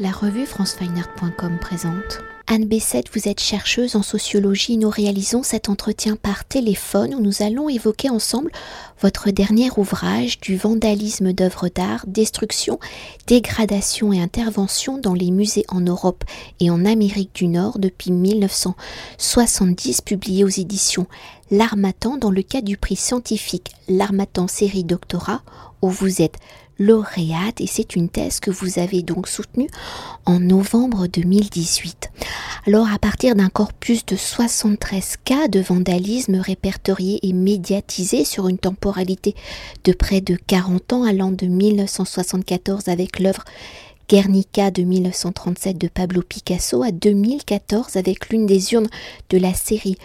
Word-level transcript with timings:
La 0.00 0.12
revue 0.12 0.46
francefineart.com 0.46 1.58
présente. 1.60 2.20
Anne 2.46 2.66
Bessette, 2.66 3.10
vous 3.12 3.26
êtes 3.26 3.40
chercheuse 3.40 3.96
en 3.96 4.02
sociologie. 4.02 4.76
Nous 4.76 4.88
réalisons 4.88 5.42
cet 5.42 5.68
entretien 5.68 6.14
par 6.14 6.44
téléphone 6.44 7.16
où 7.16 7.20
nous 7.20 7.42
allons 7.42 7.68
évoquer 7.68 8.08
ensemble 8.08 8.52
votre 9.02 9.32
dernier 9.32 9.70
ouvrage 9.76 10.38
du 10.38 10.56
vandalisme 10.56 11.32
d'œuvres 11.32 11.68
d'art, 11.68 12.04
destruction, 12.06 12.78
dégradation 13.26 14.12
et 14.12 14.22
intervention 14.22 14.98
dans 14.98 15.14
les 15.14 15.32
musées 15.32 15.64
en 15.66 15.80
Europe 15.80 16.22
et 16.60 16.70
en 16.70 16.84
Amérique 16.84 17.34
du 17.34 17.48
Nord 17.48 17.80
depuis 17.80 18.12
1970, 18.12 20.02
publié 20.02 20.44
aux 20.44 20.48
éditions 20.48 21.08
L'Armatan 21.50 22.18
dans 22.18 22.30
le 22.30 22.42
cadre 22.42 22.66
du 22.66 22.76
prix 22.76 22.94
scientifique 22.94 23.72
L'Armatan 23.88 24.46
série 24.46 24.84
doctorat 24.84 25.42
où 25.82 25.90
vous 25.90 26.22
êtes 26.22 26.36
lauréate 26.78 27.60
et 27.60 27.66
c'est 27.66 27.96
une 27.96 28.08
thèse 28.08 28.40
que 28.40 28.50
vous 28.50 28.78
avez 28.78 29.02
donc 29.02 29.28
soutenue 29.28 29.68
en 30.26 30.40
novembre 30.40 31.06
2018. 31.06 32.10
Alors 32.66 32.88
à 32.92 32.98
partir 32.98 33.34
d'un 33.34 33.48
corpus 33.48 34.04
de 34.06 34.16
73 34.16 35.16
cas 35.24 35.48
de 35.48 35.60
vandalisme 35.60 36.36
répertoriés 36.36 37.18
et 37.22 37.32
médiatisés 37.32 38.24
sur 38.24 38.48
une 38.48 38.58
temporalité 38.58 39.34
de 39.84 39.92
près 39.92 40.20
de 40.20 40.36
40 40.46 40.92
ans 40.92 41.04
allant 41.04 41.32
de 41.32 41.46
1974 41.46 42.88
avec 42.88 43.20
l'œuvre 43.20 43.44
Guernica 44.08 44.70
de 44.70 44.82
1937 44.82 45.76
de 45.76 45.88
Pablo 45.88 46.22
Picasso 46.22 46.82
à 46.82 46.92
2014 46.92 47.96
avec 47.96 48.30
l'une 48.30 48.46
des 48.46 48.72
urnes 48.72 48.88
de 49.28 49.38
la 49.38 49.52
série 49.52 49.96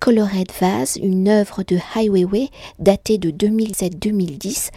Colored 0.00 0.52
Vase, 0.60 0.96
une 1.02 1.28
œuvre 1.28 1.62
de 1.64 1.78
Weiwei 1.96 2.50
datée 2.78 3.18
de 3.18 3.30
2007-2010 3.30 4.70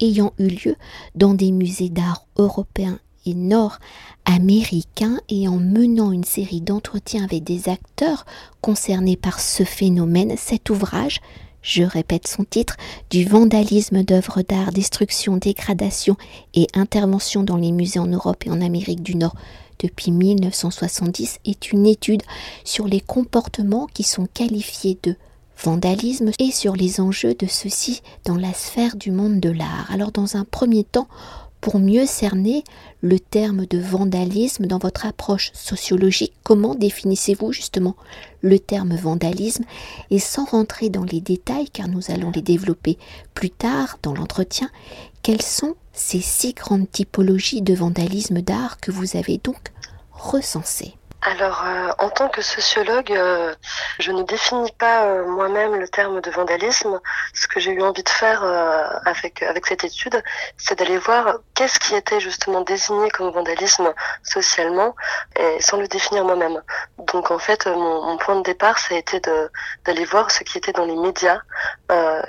ayant 0.00 0.32
eu 0.38 0.48
lieu 0.48 0.76
dans 1.14 1.34
des 1.34 1.52
musées 1.52 1.88
d'art 1.88 2.26
européens 2.36 2.98
et 3.24 3.34
nord-américains 3.34 5.20
et 5.28 5.48
en 5.48 5.56
menant 5.56 6.12
une 6.12 6.24
série 6.24 6.60
d'entretiens 6.60 7.24
avec 7.24 7.44
des 7.44 7.68
acteurs 7.68 8.24
concernés 8.60 9.16
par 9.16 9.40
ce 9.40 9.64
phénomène, 9.64 10.34
cet 10.36 10.70
ouvrage, 10.70 11.20
je 11.62 11.82
répète 11.82 12.28
son 12.28 12.44
titre, 12.44 12.76
du 13.10 13.24
vandalisme 13.24 14.04
d'œuvres 14.04 14.42
d'art, 14.42 14.70
destruction, 14.70 15.36
dégradation 15.36 16.16
et 16.54 16.68
intervention 16.74 17.42
dans 17.42 17.56
les 17.56 17.72
musées 17.72 17.98
en 17.98 18.06
Europe 18.06 18.46
et 18.46 18.50
en 18.50 18.60
Amérique 18.60 19.02
du 19.02 19.16
Nord 19.16 19.34
depuis 19.78 20.10
1970 20.10 21.40
est 21.44 21.72
une 21.72 21.86
étude 21.86 22.22
sur 22.64 22.86
les 22.86 23.00
comportements 23.00 23.86
qui 23.92 24.02
sont 24.02 24.26
qualifiés 24.26 24.98
de 25.02 25.16
vandalisme 25.62 26.30
et 26.38 26.50
sur 26.50 26.74
les 26.74 27.00
enjeux 27.00 27.34
de 27.34 27.46
ceci 27.46 28.02
dans 28.24 28.36
la 28.36 28.52
sphère 28.52 28.96
du 28.96 29.10
monde 29.10 29.40
de 29.40 29.50
l'art. 29.50 29.90
Alors 29.90 30.12
dans 30.12 30.36
un 30.36 30.44
premier 30.44 30.84
temps, 30.84 31.08
pour 31.60 31.78
mieux 31.80 32.06
cerner 32.06 32.62
le 33.00 33.18
terme 33.18 33.66
de 33.66 33.78
vandalisme 33.78 34.66
dans 34.66 34.78
votre 34.78 35.06
approche 35.06 35.50
sociologique, 35.52 36.34
comment 36.44 36.74
définissez-vous 36.74 37.52
justement 37.52 37.96
le 38.40 38.58
terme 38.58 38.94
vandalisme? 38.94 39.64
Et 40.10 40.18
sans 40.18 40.44
rentrer 40.44 40.90
dans 40.90 41.02
les 41.02 41.20
détails 41.20 41.68
car 41.68 41.88
nous 41.88 42.10
allons 42.10 42.30
les 42.30 42.42
développer 42.42 42.98
plus 43.34 43.50
tard 43.50 43.98
dans 44.02 44.14
l'entretien, 44.14 44.70
quelles 45.22 45.42
sont 45.42 45.74
ces 45.92 46.20
six 46.20 46.52
grandes 46.52 46.90
typologies 46.90 47.62
de 47.62 47.74
vandalisme 47.74 48.42
d'art 48.42 48.78
que 48.78 48.92
vous 48.92 49.16
avez 49.16 49.40
donc 49.42 49.72
recensées? 50.12 50.94
Alors, 51.22 51.64
euh, 51.66 51.90
en 51.98 52.08
tant 52.08 52.28
que 52.28 52.42
sociologue, 52.42 53.10
euh, 53.10 53.54
je 53.98 54.12
ne 54.12 54.22
définis 54.22 54.70
pas 54.72 55.06
euh, 55.06 55.26
moi-même 55.26 55.74
le 55.74 55.88
terme 55.88 56.20
de 56.20 56.30
vandalisme. 56.30 57.00
Ce 57.34 57.48
que 57.48 57.58
j'ai 57.58 57.72
eu 57.72 57.82
envie 57.82 58.02
de 58.02 58.08
faire 58.08 58.44
avec 59.04 59.42
cette 59.66 59.84
étude, 59.84 60.22
c'est 60.56 60.78
d'aller 60.78 60.98
voir 60.98 61.38
qu'est-ce 61.54 61.78
qui 61.78 61.94
était 61.94 62.20
justement 62.20 62.60
désigné 62.60 63.10
comme 63.10 63.30
vandalisme 63.30 63.92
socialement, 64.22 64.94
et 65.38 65.60
sans 65.60 65.78
le 65.78 65.88
définir 65.88 66.24
moi-même. 66.24 66.62
Donc, 66.98 67.30
en 67.30 67.38
fait, 67.38 67.66
mon, 67.66 68.16
point 68.18 68.36
de 68.36 68.42
départ, 68.42 68.78
ça 68.78 68.94
a 68.94 68.98
été 68.98 69.20
d'aller 69.84 70.04
voir 70.04 70.30
ce 70.30 70.44
qui 70.44 70.58
était 70.58 70.72
dans 70.72 70.84
les 70.84 70.96
médias 70.96 71.40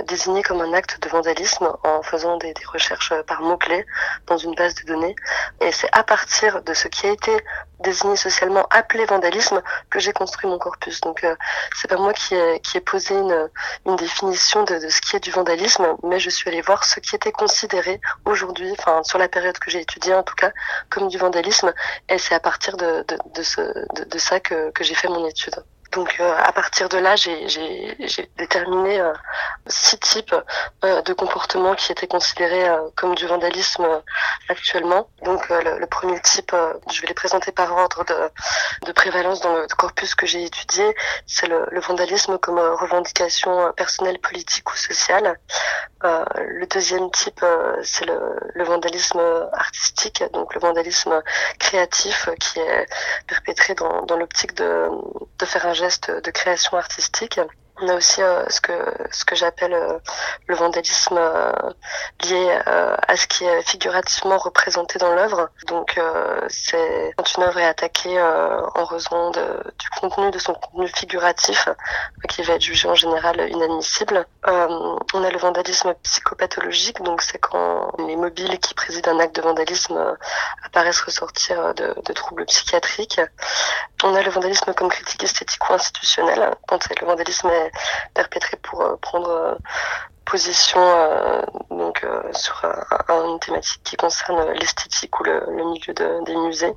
désigné 0.06 0.44
comme 0.44 0.62
un 0.62 0.74
acte 0.74 1.02
de 1.02 1.10
vandalisme 1.10 1.72
en 1.84 2.02
faisant 2.02 2.38
des, 2.38 2.54
des 2.54 2.66
recherches 2.66 3.14
par 3.28 3.42
mots-clés 3.42 3.86
dans 4.28 4.38
une 4.38 4.56
base 4.56 4.76
de 4.76 4.84
données. 4.84 5.16
Et 5.62 5.72
c'est 5.72 5.90
à 5.92 6.04
partir 6.04 6.62
de 6.64 6.74
ce 6.74 6.88
qui 6.88 7.08
a 7.08 7.12
été 7.12 7.32
désigné 7.80 8.16
socialement 8.16 8.66
appelé 8.78 9.06
vandalisme 9.06 9.62
que 9.90 10.00
j'ai 10.00 10.14
construit 10.14 10.50
mon 10.50 10.58
corpus. 10.58 11.02
Donc 11.02 11.24
euh, 11.24 11.36
c'est 11.76 11.88
pas 11.90 11.98
moi 11.98 12.14
qui 12.14 12.36
ai, 12.36 12.60
qui 12.62 12.78
ai 12.78 12.82
posé 12.82 13.14
une, 13.16 13.50
une 13.86 13.96
définition 13.96 14.64
de, 14.64 14.76
de, 14.80 14.90
ce 14.90 15.02
qui 15.02 15.16
est 15.16 15.20
du 15.20 15.32
vandalisme, 15.32 15.86
mais 16.04 16.20
je 16.20 16.30
suis 16.30 16.50
allée 16.50 16.62
voir 16.62 16.84
ce 16.84 17.00
qui 17.00 17.16
était 17.16 17.32
considéré 17.32 18.00
aujourd'hui, 18.26 18.72
enfin 18.78 19.04
sur 19.04 19.18
la 19.18 19.28
période 19.28 19.58
que 19.60 19.70
j'ai 19.72 19.82
étudiée 19.82 20.14
en 20.14 20.24
tout 20.24 20.36
cas, 20.36 20.52
comme 20.90 21.08
du 21.08 21.18
vandalisme, 21.18 21.74
et 22.10 22.18
c'est 22.18 22.36
à 22.36 22.40
partir 22.40 22.78
de, 22.78 23.04
de, 23.08 23.18
de, 23.34 23.44
ce, 23.44 23.62
de, 23.96 24.04
de 24.06 24.18
ça 24.18 24.40
que, 24.40 24.72
que 24.72 24.84
j'ai 24.84 24.96
fait 24.96 25.08
mon 25.08 25.26
étude. 25.28 25.56
Donc 25.92 26.18
euh, 26.20 26.36
à 26.38 26.52
partir 26.52 26.90
de 26.90 26.98
là, 26.98 27.16
j'ai 27.16 28.30
déterminé 28.38 29.00
euh, 29.00 29.14
six 29.68 29.98
types 30.00 30.36
euh, 30.84 31.02
de 31.02 31.14
comportements 31.14 31.76
qui 31.76 31.92
étaient 31.92 32.08
considérés 32.08 32.68
comme 32.96 33.16
du 33.16 33.26
vandalisme 33.26 33.88
actuellement. 34.50 35.08
Donc 35.24 35.48
le, 35.50 35.86
premier 35.86 36.20
type, 36.22 36.54
je 36.92 37.02
vais 37.02 37.08
les 37.08 37.14
présenter 37.14 37.52
par 37.52 37.72
ordre 37.72 38.04
de, 38.06 38.86
de 38.86 38.92
prévalence 38.92 39.42
dans 39.42 39.56
le 39.56 39.68
corpus 39.78 40.16
que 40.16 40.26
j'ai 40.26 40.44
étudié, 40.44 40.96
c'est 41.26 41.48
le, 41.48 41.66
le, 41.72 41.80
vandalisme 41.80 42.38
comme 42.38 42.60
revendication 42.60 43.72
personnelle, 43.74 44.20
politique 44.20 44.70
ou 44.72 44.76
sociale. 44.76 45.38
Le 46.04 46.66
deuxième 46.68 47.10
type, 47.12 47.44
c'est 47.84 48.06
le, 48.06 48.40
le, 48.54 48.64
vandalisme 48.64 49.22
artistique, 49.54 50.24
donc 50.34 50.54
le 50.54 50.60
vandalisme 50.60 51.22
créatif 51.60 52.30
qui 52.40 52.60
est 52.60 52.86
perpétré 53.28 53.74
dans, 53.76 54.18
l'optique 54.18 54.54
de 54.56 54.90
faire 55.46 55.66
un 55.66 55.74
geste 55.74 56.12
de 56.12 56.32
création 56.32 56.78
artistique. 56.78 57.40
On 57.80 57.88
a 57.90 57.96
aussi 57.96 58.24
euh, 58.24 58.44
ce 58.50 58.60
que 58.60 58.74
ce 59.12 59.24
que 59.24 59.36
j'appelle 59.36 59.74
euh, 59.74 60.00
le 60.48 60.56
vandalisme 60.56 61.18
euh, 61.18 61.52
lié 62.24 62.60
à 62.66 63.16
ce 63.16 63.28
qui 63.28 63.46
est 63.46 63.62
figurativement 63.62 64.38
représenté 64.38 64.98
dans 64.98 65.14
l'œuvre. 65.14 65.50
Donc 65.68 66.00
c'est 66.50 67.14
quand 67.18 67.38
une 67.38 67.44
œuvre 67.44 67.60
est 67.60 67.66
attaquée 67.66 68.20
en 68.20 68.86
raison 68.86 69.32
de, 69.32 69.64
du 69.78 69.90
contenu 70.00 70.32
de 70.32 70.40
son 70.40 70.54
contenu 70.54 70.88
figuratif 70.88 71.70
qui 72.30 72.42
va 72.44 72.54
être 72.54 72.62
jugé 72.62 72.88
en 72.88 72.96
général 72.96 73.50
inadmissible. 73.50 74.26
on 74.46 75.24
a 75.24 75.30
le 75.30 75.38
vandalisme 75.38 75.94
psychopathologique, 76.04 77.02
donc 77.04 77.22
c'est 77.22 77.38
quand 77.40 77.92
les 78.08 78.16
mobiles 78.16 78.60
qui 78.60 78.74
président 78.74 79.12
un 79.12 79.20
acte 79.20 79.36
de 79.36 79.42
vandalisme 79.42 80.18
apparaissent 80.66 81.02
ressortir 81.02 81.74
de, 81.76 81.96
de 82.04 82.14
troubles 82.14 82.46
psychiatriques. 82.46 83.22
On 84.04 84.16
a 84.16 84.22
le 84.22 84.30
vandalisme 84.30 84.74
comme 84.74 84.90
critique 84.90 85.24
esthétique 85.24 85.70
ou 85.70 85.74
institutionnelle, 85.74 86.56
quand 86.68 86.80
le 87.00 87.06
vandalisme 87.06 87.50
est 87.50 87.67
perpétré 88.14 88.58
pour 88.58 88.82
euh, 88.82 88.96
prendre 89.02 89.30
euh, 89.30 89.56
position 90.26 90.82
euh, 90.82 91.42
donc 91.70 92.06
sur 92.34 92.66
une 93.10 93.40
thématique 93.40 93.82
qui 93.86 93.96
concerne 93.96 94.52
l'esthétique 94.60 95.18
ou 95.22 95.24
le, 95.24 95.42
milieu 95.56 95.94
des 96.26 96.36
musées. 96.36 96.74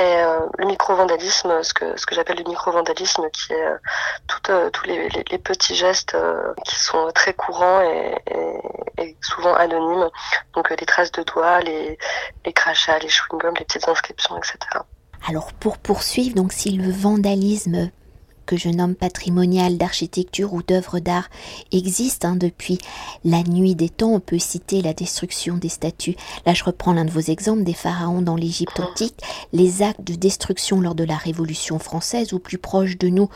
Et 0.00 0.16
le 0.58 0.66
micro-vandalisme 0.66 1.62
ce 1.62 1.72
que 1.72 1.96
ce 1.96 2.04
que 2.06 2.16
j'appelle 2.16 2.38
le 2.38 2.50
micro-vandalisme 2.50 3.30
qui 3.30 3.52
est 3.52 3.68
tous 4.26 4.84
les, 4.84 5.38
petits 5.38 5.76
gestes 5.76 6.16
qui 6.64 6.74
sont 6.74 7.08
très 7.14 7.34
courants 7.34 7.82
et, 7.82 9.16
souvent 9.20 9.54
anonymes. 9.54 10.10
Donc 10.54 10.68
les 10.70 10.86
traces 10.86 11.12
de 11.12 11.22
doigts 11.22 11.60
les, 11.60 11.96
les 12.44 12.52
crachats 12.52 12.98
les 12.98 13.08
chewing-gums 13.08 13.56
les 13.58 13.64
petites 13.64 13.88
inscriptions 13.88 14.36
etc 14.38 14.82
alors 15.28 15.52
pour 15.52 15.78
poursuivre 15.78 16.34
donc 16.34 16.52
si 16.52 16.72
le 16.72 16.90
vandalisme 16.90 17.90
que 18.46 18.56
je 18.56 18.68
nomme 18.68 18.94
patrimonial 18.94 19.76
d'architecture 19.76 20.54
ou 20.54 20.62
d'œuvres 20.62 21.00
d'art 21.00 21.28
existe 21.72 22.24
hein, 22.24 22.36
depuis 22.36 22.78
la 23.24 23.42
nuit 23.42 23.74
des 23.74 23.88
temps. 23.88 24.14
On 24.14 24.20
peut 24.20 24.38
citer 24.38 24.82
la 24.82 24.94
destruction 24.94 25.56
des 25.56 25.68
statues. 25.68 26.16
Là, 26.46 26.54
je 26.54 26.64
reprends 26.64 26.92
l'un 26.92 27.04
de 27.04 27.10
vos 27.10 27.20
exemples 27.20 27.64
des 27.64 27.74
pharaons 27.74 28.22
dans 28.22 28.36
l'Égypte 28.36 28.80
antique, 28.80 29.20
les 29.52 29.82
actes 29.82 30.06
de 30.06 30.14
destruction 30.14 30.80
lors 30.80 30.94
de 30.94 31.04
la 31.04 31.16
Révolution 31.16 31.78
française 31.78 32.32
ou 32.32 32.38
plus 32.38 32.58
proche 32.58 32.96
de 32.96 33.08
nous 33.08 33.28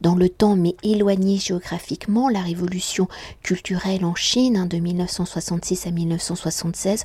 dans 0.00 0.14
le 0.14 0.28
temps 0.28 0.56
mais 0.56 0.76
éloigné 0.82 1.38
géographiquement, 1.38 2.28
la 2.28 2.42
Révolution 2.42 3.08
culturelle 3.42 4.04
en 4.04 4.14
Chine 4.14 4.56
hein, 4.56 4.66
de 4.66 4.78
1966 4.78 5.86
à 5.86 5.90
1976 5.90 7.04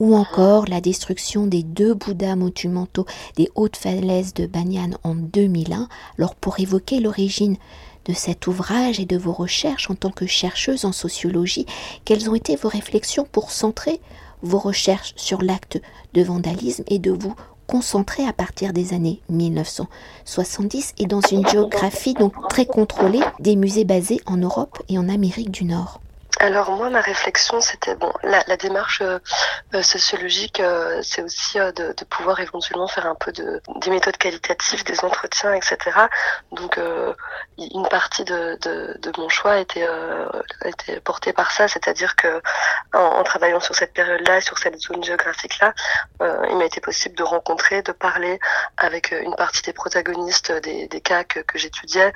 ou 0.00 0.16
encore 0.16 0.64
la 0.66 0.80
destruction 0.80 1.46
des 1.46 1.62
deux 1.62 1.94
Bouddhas 1.94 2.34
monumentaux 2.34 3.06
des 3.36 3.50
hautes 3.54 3.76
falaises 3.76 4.34
de 4.34 4.46
Banyan 4.46 4.98
en 5.04 5.14
2001. 5.14 5.88
Alors 6.18 6.34
pour 6.34 6.58
évoquer 6.58 7.00
l'origine 7.00 7.56
de 8.06 8.14
cet 8.14 8.46
ouvrage 8.46 8.98
et 8.98 9.04
de 9.04 9.18
vos 9.18 9.32
recherches 9.32 9.90
en 9.90 9.94
tant 9.94 10.10
que 10.10 10.26
chercheuse 10.26 10.86
en 10.86 10.92
sociologie, 10.92 11.66
quelles 12.04 12.30
ont 12.30 12.34
été 12.34 12.56
vos 12.56 12.68
réflexions 12.68 13.28
pour 13.30 13.50
centrer 13.50 14.00
vos 14.42 14.58
recherches 14.58 15.12
sur 15.16 15.42
l'acte 15.42 15.80
de 16.14 16.22
vandalisme 16.22 16.84
et 16.88 16.98
de 16.98 17.10
vous 17.10 17.34
concentrer 17.66 18.26
à 18.26 18.32
partir 18.32 18.72
des 18.72 18.94
années 18.94 19.20
1970 19.28 20.94
et 20.98 21.06
dans 21.06 21.20
une 21.20 21.46
géographie 21.46 22.14
donc 22.14 22.32
très 22.48 22.66
contrôlée 22.66 23.20
des 23.38 23.54
musées 23.54 23.84
basés 23.84 24.20
en 24.26 24.38
Europe 24.38 24.82
et 24.88 24.98
en 24.98 25.08
Amérique 25.08 25.50
du 25.50 25.64
Nord? 25.64 26.00
Alors 26.40 26.70
moi, 26.70 26.88
ma 26.88 27.02
réflexion, 27.02 27.60
c'était 27.60 27.94
bon, 27.96 28.10
la, 28.22 28.56
démarche 28.56 29.02
euh, 29.02 29.18
euh, 29.74 29.82
sociologique, 29.82 30.58
euh, 30.60 31.02
c'est 31.02 31.22
aussi 31.22 31.58
de, 31.58 31.92
pouvoir 32.08 32.40
éventuellement 32.40 32.88
faire 32.88 33.06
un 33.06 33.14
peu 33.14 33.30
de 33.30 33.60
des 33.76 33.90
méthodes 33.90 34.16
qualitatives, 34.16 34.82
des 34.84 35.04
entretiens, 35.04 35.52
etc. 35.52 35.76
Donc 36.52 36.78
une 37.58 37.88
partie 37.88 38.24
de, 38.24 38.58
de, 38.62 39.12
mon 39.18 39.28
choix 39.28 39.58
était 39.58 39.86
était 40.64 40.98
portée 41.00 41.32
par 41.32 41.52
ça, 41.52 41.68
c'est-à-dire 41.68 42.16
que 42.16 42.40
en, 42.94 43.22
travaillant 43.22 43.60
sur 43.60 43.74
cette 43.74 43.92
période-là, 43.92 44.40
sur 44.40 44.58
cette 44.58 44.78
zone 44.80 45.04
géographique-là, 45.04 45.74
il 46.20 46.56
m'a 46.56 46.64
été 46.64 46.80
possible 46.80 47.16
de 47.16 47.22
rencontrer, 47.22 47.82
de 47.82 47.92
parler 47.92 48.38
avec 48.78 49.12
une 49.12 49.34
partie 49.34 49.62
des 49.62 49.72
protagonistes 49.72 50.52
des, 50.52 51.00
cas 51.02 51.24
que, 51.24 51.42
j'étudiais, 51.54 52.12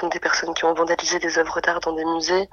donc 0.00 0.12
des 0.12 0.20
personnes 0.20 0.54
qui 0.54 0.64
ont 0.64 0.74
vandalisé 0.74 1.18
des 1.18 1.38
œuvres 1.38 1.60
d'art 1.60 1.80
dans 1.80 1.92
des 1.92 2.04
musées, 2.04 2.48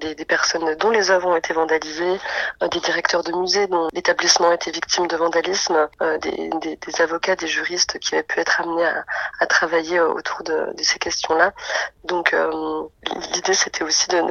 des 0.00 0.24
personnes 0.24 0.57
dont 0.78 0.90
les 0.90 1.10
œuvres 1.10 1.28
ont 1.28 1.36
été 1.36 1.52
vandalisées, 1.52 2.18
euh, 2.62 2.68
des 2.68 2.80
directeurs 2.80 3.22
de 3.22 3.32
musées 3.32 3.66
dont 3.66 3.88
l'établissement 3.92 4.50
a 4.50 4.54
été 4.54 4.70
victime 4.70 5.06
de 5.06 5.16
vandalisme, 5.16 5.88
euh, 6.02 6.18
des, 6.18 7.00
avocats, 7.00 7.36
des 7.36 7.46
juristes 7.46 7.98
qui 7.98 8.14
avaient 8.14 8.24
pu 8.24 8.40
être 8.40 8.60
amenés 8.60 8.88
à, 9.40 9.46
travailler 9.46 9.98
euh, 9.98 10.08
autour 10.08 10.42
de, 10.42 10.72
ces 10.82 10.98
questions-là. 10.98 11.52
Donc 12.04 12.34
l'idée 13.34 13.54
c'était 13.54 13.84
aussi 13.84 14.08
de, 14.08 14.22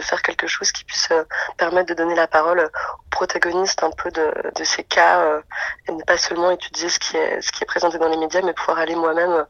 faire 0.00 0.22
quelque 0.22 0.46
chose 0.46 0.72
qui 0.72 0.84
puisse 0.84 1.10
permettre 1.58 1.88
de 1.90 1.94
donner 1.94 2.14
la 2.14 2.26
parole 2.26 2.60
aux 2.60 3.10
protagonistes 3.10 3.82
un 3.82 3.90
peu 3.90 4.10
de, 4.10 4.32
ces 4.64 4.84
cas 4.84 5.40
et 5.86 5.92
ne 5.92 6.02
pas 6.02 6.16
seulement 6.16 6.50
étudier 6.50 6.88
ce 6.88 6.98
qui 6.98 7.16
est 7.16 7.66
présenté 7.66 7.98
dans 7.98 8.08
les 8.08 8.16
médias, 8.16 8.40
mais 8.42 8.54
pouvoir 8.54 8.78
aller 8.78 8.94
moi-même 8.94 9.46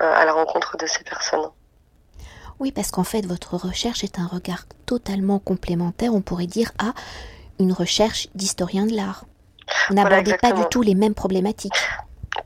à 0.00 0.24
la 0.24 0.32
rencontre 0.32 0.76
de 0.76 0.86
ces 0.86 1.04
personnes. 1.04 1.50
Oui, 2.62 2.70
parce 2.70 2.92
qu'en 2.92 3.02
fait, 3.02 3.26
votre 3.26 3.56
recherche 3.56 4.04
est 4.04 4.20
un 4.20 4.26
regard 4.28 4.66
totalement 4.86 5.40
complémentaire, 5.40 6.14
on 6.14 6.20
pourrait 6.20 6.46
dire, 6.46 6.70
à 6.78 6.92
une 7.58 7.72
recherche 7.72 8.28
d'historien 8.36 8.86
de 8.86 8.94
l'art. 8.94 9.24
Vous 9.88 9.96
n'abordez 9.96 10.36
pas 10.40 10.52
du 10.52 10.62
tout 10.70 10.80
les 10.80 10.94
mêmes 10.94 11.12
problématiques. 11.12 11.72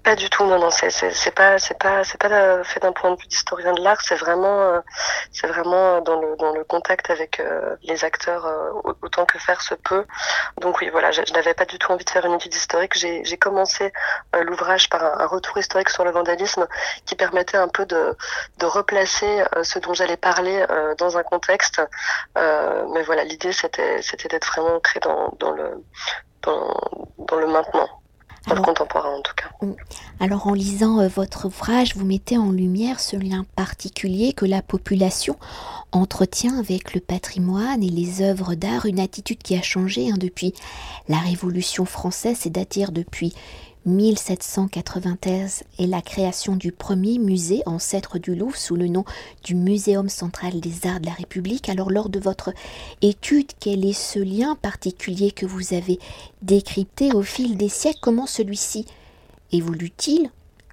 Pas 0.06 0.14
du 0.14 0.30
tout, 0.30 0.44
non, 0.44 0.60
non, 0.60 0.70
c'est 0.70 1.34
pas 1.34 1.58
c'est 1.58 1.76
pas 1.76 2.04
c'est 2.04 2.16
pas 2.16 2.28
euh, 2.30 2.62
fait 2.62 2.78
d'un 2.78 2.92
point 2.92 3.10
de 3.10 3.20
vue 3.20 3.26
d'historien 3.26 3.72
de 3.72 3.82
l'art, 3.82 4.00
c'est 4.02 4.14
vraiment 4.14 4.60
euh, 4.62 4.80
c'est 5.32 5.48
vraiment 5.48 6.00
dans 6.00 6.20
le 6.20 6.36
dans 6.36 6.52
le 6.52 6.62
contact 6.62 7.10
avec 7.10 7.40
euh, 7.40 7.74
les 7.82 8.04
acteurs 8.04 8.46
autant 9.02 9.26
que 9.26 9.40
faire 9.40 9.60
se 9.62 9.74
peut. 9.74 10.04
Donc 10.60 10.78
oui, 10.80 10.90
voilà, 10.90 11.10
je, 11.10 11.22
n'avais 11.32 11.54
pas 11.54 11.64
du 11.64 11.76
tout 11.80 11.90
envie 11.90 12.04
de 12.04 12.10
faire 12.10 12.24
une 12.24 12.34
étude 12.34 12.54
historique. 12.54 12.96
J'ai 12.96 13.24
j'ai 13.24 13.36
commencé 13.36 13.92
l'ouvrage 14.44 14.88
par 14.90 15.02
un, 15.02 15.26
retour 15.26 15.58
historique 15.58 15.88
sur 15.88 16.04
le 16.04 16.12
vandalisme 16.12 16.68
qui 17.04 17.16
permettait 17.16 17.56
un 17.58 17.68
peu 17.68 17.84
de 17.84 18.16
de 18.58 18.66
replacer 18.66 19.44
ce 19.64 19.80
dont 19.80 19.92
j'allais 19.92 20.16
parler 20.16 20.64
dans 20.98 21.18
un 21.18 21.24
contexte. 21.24 21.82
mais 22.36 23.02
voilà, 23.02 23.24
l'idée 23.24 23.52
c'était 23.52 24.02
c'était 24.02 24.28
d'être 24.28 24.46
vraiment 24.52 24.76
ancré 24.76 25.00
dans 25.00 25.34
dans 25.40 25.50
le 25.50 25.84
dans, 26.42 26.76
dans 27.18 27.38
le 27.38 27.48
maintenant 27.48 27.88
alors, 28.48 28.64
contemporain 28.64 29.10
en 29.10 29.22
tout 29.22 29.34
cas. 29.34 29.66
Mm. 29.66 29.74
Alors 30.20 30.46
en 30.46 30.54
lisant 30.54 31.00
euh, 31.00 31.08
votre 31.08 31.46
ouvrage, 31.46 31.96
vous 31.96 32.04
mettez 32.04 32.38
en 32.38 32.52
lumière 32.52 33.00
ce 33.00 33.16
lien 33.16 33.44
particulier 33.56 34.32
que 34.32 34.46
la 34.46 34.62
population 34.62 35.36
entretient 35.92 36.58
avec 36.58 36.94
le 36.94 37.00
patrimoine 37.00 37.82
et 37.82 37.88
les 37.88 38.22
œuvres 38.22 38.54
d'art, 38.54 38.86
une 38.86 39.00
attitude 39.00 39.38
qui 39.38 39.56
a 39.56 39.62
changé 39.62 40.10
hein, 40.10 40.16
depuis 40.18 40.54
la 41.08 41.18
Révolution 41.18 41.84
française, 41.84 42.38
c'est-à-dire 42.40 42.92
depuis 42.92 43.34
1793 43.86 45.62
est 45.78 45.86
la 45.86 46.02
création 46.02 46.56
du 46.56 46.72
premier 46.72 47.20
musée 47.20 47.62
ancêtre 47.66 48.18
du 48.18 48.34
Louvre 48.34 48.56
sous 48.56 48.74
le 48.74 48.88
nom 48.88 49.04
du 49.44 49.54
Muséum 49.54 50.08
central 50.08 50.58
des 50.58 50.88
arts 50.88 50.98
de 50.98 51.06
la 51.06 51.12
République. 51.12 51.68
Alors 51.68 51.92
lors 51.92 52.08
de 52.08 52.18
votre 52.18 52.52
étude, 53.00 53.52
quel 53.60 53.84
est 53.84 53.92
ce 53.92 54.18
lien 54.18 54.56
particulier 54.56 55.30
que 55.30 55.46
vous 55.46 55.72
avez 55.72 56.00
décrypté 56.42 57.12
au 57.12 57.22
fil 57.22 57.56
des 57.56 57.68
siècles? 57.68 58.00
Comment 58.02 58.26
celui-ci 58.26 58.86
évolue-t-il? 59.52 60.30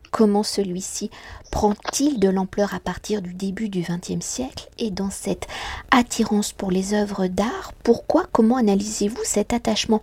Comment 0.09 0.43
celui-ci 0.43 1.11
prend-il 1.51 2.19
de 2.19 2.29
l'ampleur 2.29 2.73
à 2.73 2.79
partir 2.79 3.21
du 3.21 3.35
début 3.35 3.69
du 3.69 3.81
XXe 3.81 4.25
siècle? 4.25 4.69
Et 4.79 4.89
dans 4.89 5.11
cette 5.11 5.47
attirance 5.91 6.51
pour 6.51 6.71
les 6.71 6.95
œuvres 6.95 7.27
d'art, 7.27 7.73
pourquoi, 7.83 8.25
comment 8.31 8.57
analysez-vous 8.57 9.23
cet 9.23 9.53
attachement 9.53 10.01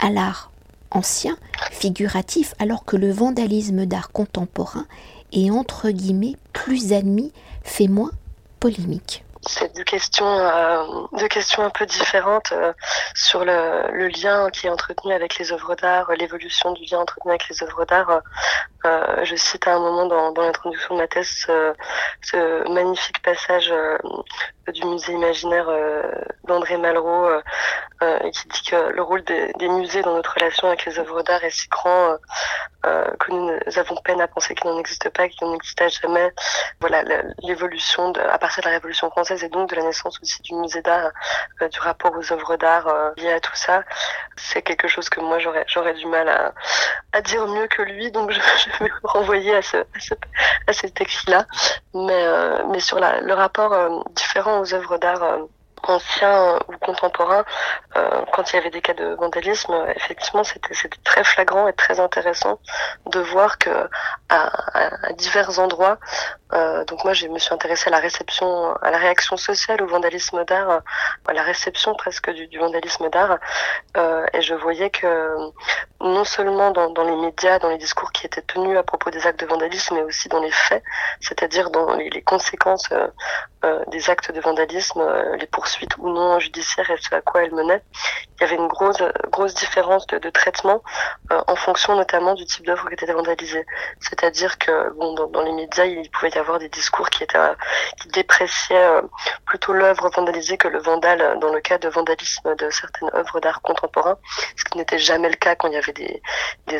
à 0.00 0.10
l'art? 0.10 0.50
Ancien, 0.90 1.36
figuratif, 1.70 2.54
alors 2.58 2.84
que 2.84 2.96
le 2.96 3.10
vandalisme 3.10 3.86
d'art 3.86 4.10
contemporain 4.10 4.86
est 5.32 5.50
entre 5.50 5.90
guillemets 5.90 6.36
plus 6.52 6.92
admis, 6.92 7.32
fait 7.62 7.88
moins 7.88 8.10
polémique 8.60 9.24
c'est 9.48 9.74
deux 9.74 9.84
questions, 9.84 10.26
euh, 10.26 10.84
deux 11.12 11.28
questions 11.28 11.62
un 11.62 11.70
peu 11.70 11.86
différentes 11.86 12.52
euh, 12.52 12.72
sur 13.14 13.44
le, 13.44 14.08
lien 14.08 14.50
qui 14.50 14.66
est 14.66 14.70
entretenu 14.70 15.12
avec 15.12 15.38
les 15.38 15.52
œuvres 15.52 15.74
d'art, 15.74 16.10
l'évolution 16.18 16.72
du 16.72 16.84
lien 16.84 16.98
entretenu 16.98 17.30
avec 17.30 17.48
les 17.48 17.62
œuvres 17.62 17.84
d'art. 17.84 18.20
Euh, 18.84 19.24
je 19.24 19.36
cite 19.36 19.66
à 19.66 19.74
un 19.74 19.78
moment 19.78 20.06
dans, 20.06 20.32
dans 20.32 20.42
l'introduction 20.42 20.94
de 20.94 21.00
ma 21.00 21.08
thèse 21.08 21.46
ce 22.22 22.72
magnifique 22.72 23.22
passage 23.22 23.72
du 24.72 24.84
musée 24.84 25.12
imaginaire 25.12 25.68
d'André 26.44 26.76
Malraux 26.76 27.28
qui 28.32 28.48
dit 28.48 28.62
que 28.62 28.90
le 28.90 29.02
rôle 29.02 29.24
des, 29.24 29.52
des, 29.54 29.68
musées 29.68 30.02
dans 30.02 30.14
notre 30.14 30.34
relation 30.34 30.68
avec 30.68 30.84
les 30.84 30.98
œuvres 30.98 31.22
d'art 31.22 31.42
est 31.42 31.50
si 31.50 31.68
grand 31.68 32.16
que 32.82 33.32
nous 33.32 33.78
avons 33.78 33.96
peine 33.96 34.20
à 34.20 34.28
penser 34.28 34.54
qu'il 34.54 34.70
n'en 34.70 34.78
existe 34.78 35.10
pas, 35.10 35.28
qu'il 35.28 35.50
n'existe 35.50 35.82
jamais. 36.00 36.32
Voilà 36.80 37.02
l'évolution 37.42 38.12
à 38.30 38.38
partir 38.38 38.62
de 38.62 38.68
la 38.68 38.74
Révolution 38.74 39.10
française 39.10 39.42
et 39.42 39.48
donc 39.48 39.70
de 39.70 39.76
la 39.76 39.82
naissance 39.82 40.18
aussi 40.22 40.40
du 40.42 40.54
musée 40.54 40.82
d'art, 40.82 41.10
euh, 41.62 41.68
du 41.68 41.80
rapport 41.80 42.12
aux 42.16 42.32
œuvres 42.32 42.56
d'art 42.56 42.86
euh, 42.86 43.10
liées 43.16 43.32
à 43.32 43.40
tout 43.40 43.54
ça. 43.54 43.82
C'est 44.36 44.62
quelque 44.62 44.88
chose 44.88 45.08
que 45.08 45.20
moi 45.20 45.38
j'aurais 45.38 45.64
j'aurais 45.66 45.94
du 45.94 46.06
mal 46.06 46.28
à, 46.28 46.52
à 47.12 47.20
dire 47.20 47.46
mieux 47.46 47.66
que 47.66 47.82
lui, 47.82 48.10
donc 48.10 48.30
je, 48.32 48.40
je 48.40 48.84
vais 48.84 48.90
me 48.90 48.90
renvoyer 49.02 49.56
à, 49.56 49.62
ce, 49.62 49.78
à, 49.78 50.00
ce, 50.00 50.14
à 50.66 50.72
cet 50.72 51.00
écrit-là. 51.00 51.46
Mais, 51.94 52.24
euh, 52.24 52.62
mais 52.70 52.80
sur 52.80 52.98
la, 53.00 53.20
le 53.20 53.34
rapport 53.34 54.04
différent 54.12 54.60
aux 54.60 54.74
œuvres 54.74 54.98
d'art 54.98 55.38
anciens 55.84 56.58
ou 56.68 56.76
contemporains, 56.78 57.44
euh, 57.96 58.22
quand 58.32 58.52
il 58.52 58.56
y 58.56 58.58
avait 58.58 58.70
des 58.70 58.80
cas 58.80 58.94
de 58.94 59.14
vandalisme, 59.14 59.74
effectivement, 59.94 60.44
c'était 60.44 60.74
très 61.04 61.24
flagrant 61.24 61.68
et 61.68 61.72
très 61.72 62.00
intéressant 62.00 62.58
de 63.06 63.20
voir 63.20 63.58
que 63.58 63.70
à, 64.28 65.12
divers 65.14 65.58
endroits, 65.58 65.98
euh, 66.52 66.84
donc 66.84 67.04
moi 67.04 67.12
je 67.12 67.26
me 67.26 67.38
suis 67.38 67.52
intéressée 67.52 67.88
à 67.88 67.90
la 67.90 67.98
réception, 67.98 68.74
à 68.76 68.90
la 68.90 68.98
réaction 68.98 69.36
sociale 69.36 69.82
au 69.82 69.86
vandalisme 69.86 70.44
d'art, 70.44 70.82
à 71.26 71.32
la 71.32 71.42
réception 71.42 71.94
presque 71.94 72.30
du, 72.30 72.58
vandalisme 72.58 73.08
d'art, 73.10 73.38
euh, 73.96 74.26
et 74.32 74.42
je 74.42 74.54
voyais 74.54 74.90
que 74.90 75.36
non 76.00 76.24
seulement 76.24 76.70
dans, 76.70 77.04
les 77.04 77.16
médias, 77.16 77.58
dans 77.58 77.70
les 77.70 77.78
discours 77.78 78.12
qui 78.12 78.26
étaient 78.26 78.42
tenus 78.42 78.78
à 78.78 78.82
propos 78.82 79.10
des 79.10 79.26
actes 79.26 79.40
de 79.40 79.46
vandalisme, 79.46 79.96
mais 79.96 80.02
aussi 80.02 80.28
dans 80.28 80.40
les 80.40 80.50
faits, 80.50 80.82
c'est-à-dire 81.20 81.70
dans 81.70 81.94
les 81.96 82.22
conséquences 82.22 82.88
euh, 83.64 83.68
euh 83.68 83.84
des 83.90 84.10
actes 84.10 84.32
de 84.32 84.40
vandalisme, 84.40 85.00
euh, 85.00 85.36
les 85.36 85.46
poursuites 85.46 85.92
suite 85.92 85.98
ou 85.98 86.08
non 86.08 86.38
judiciaire 86.38 86.90
et 86.90 86.96
ce 86.96 87.14
à 87.14 87.20
quoi 87.20 87.44
elle 87.44 87.54
menait. 87.54 87.82
Il 88.38 88.42
y 88.42 88.44
avait 88.44 88.56
une 88.56 88.68
grosse, 88.68 89.02
grosse 89.30 89.54
différence 89.54 90.06
de, 90.06 90.18
de 90.18 90.30
traitement 90.30 90.82
euh, 91.32 91.40
en 91.46 91.56
fonction 91.56 91.96
notamment 91.96 92.34
du 92.34 92.44
type 92.44 92.64
d'œuvre 92.66 92.88
qui 92.88 92.94
était 92.94 93.12
vandalisée. 93.12 93.66
C'est-à-dire 94.00 94.58
que 94.58 94.90
bon, 94.94 95.14
dans, 95.14 95.26
dans, 95.26 95.42
les 95.42 95.52
médias, 95.52 95.84
il 95.84 96.08
pouvait 96.10 96.30
y 96.30 96.38
avoir 96.38 96.58
des 96.58 96.68
discours 96.68 97.10
qui 97.10 97.24
étaient 97.24 97.38
qui 98.00 98.08
dépréciaient 98.08 98.76
euh, 98.76 99.02
plutôt 99.46 99.72
l'œuvre 99.72 100.08
vandalisée 100.10 100.56
que 100.56 100.68
le 100.68 100.78
vandale 100.78 101.38
dans 101.40 101.52
le 101.52 101.60
cas 101.60 101.78
de 101.78 101.88
vandalisme 101.88 102.54
de 102.54 102.70
certaines 102.70 103.10
œuvres 103.14 103.40
d'art 103.40 103.60
contemporain, 103.62 104.16
ce 104.56 104.64
qui 104.64 104.78
n'était 104.78 104.98
jamais 104.98 105.28
le 105.28 105.36
cas 105.36 105.54
quand 105.56 105.68
il 105.68 105.74
y 105.74 105.78
avait 105.78 105.92
des, 105.92 106.22
des, 106.66 106.78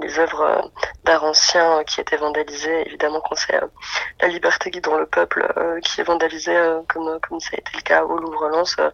des, 0.00 0.18
œuvres 0.18 0.70
d'art 1.04 1.24
ancien 1.24 1.84
qui 1.84 2.00
étaient 2.00 2.16
vandalisées. 2.16 2.86
Évidemment, 2.86 3.20
quand 3.20 3.36
c'est 3.36 3.54
euh, 3.54 3.66
la 4.20 4.28
liberté 4.28 4.70
qui 4.70 4.80
dans 4.80 4.96
le 4.96 5.06
peuple 5.06 5.46
qui 5.82 6.00
est 6.00 6.04
vandalisée, 6.04 6.13
comme, 6.88 7.18
comme 7.20 7.40
ça 7.40 7.50
a 7.52 7.58
été 7.58 7.70
le 7.74 7.82
cas 7.82 8.04
au 8.04 8.16
relance, 8.16 8.76
euh, 8.78 8.90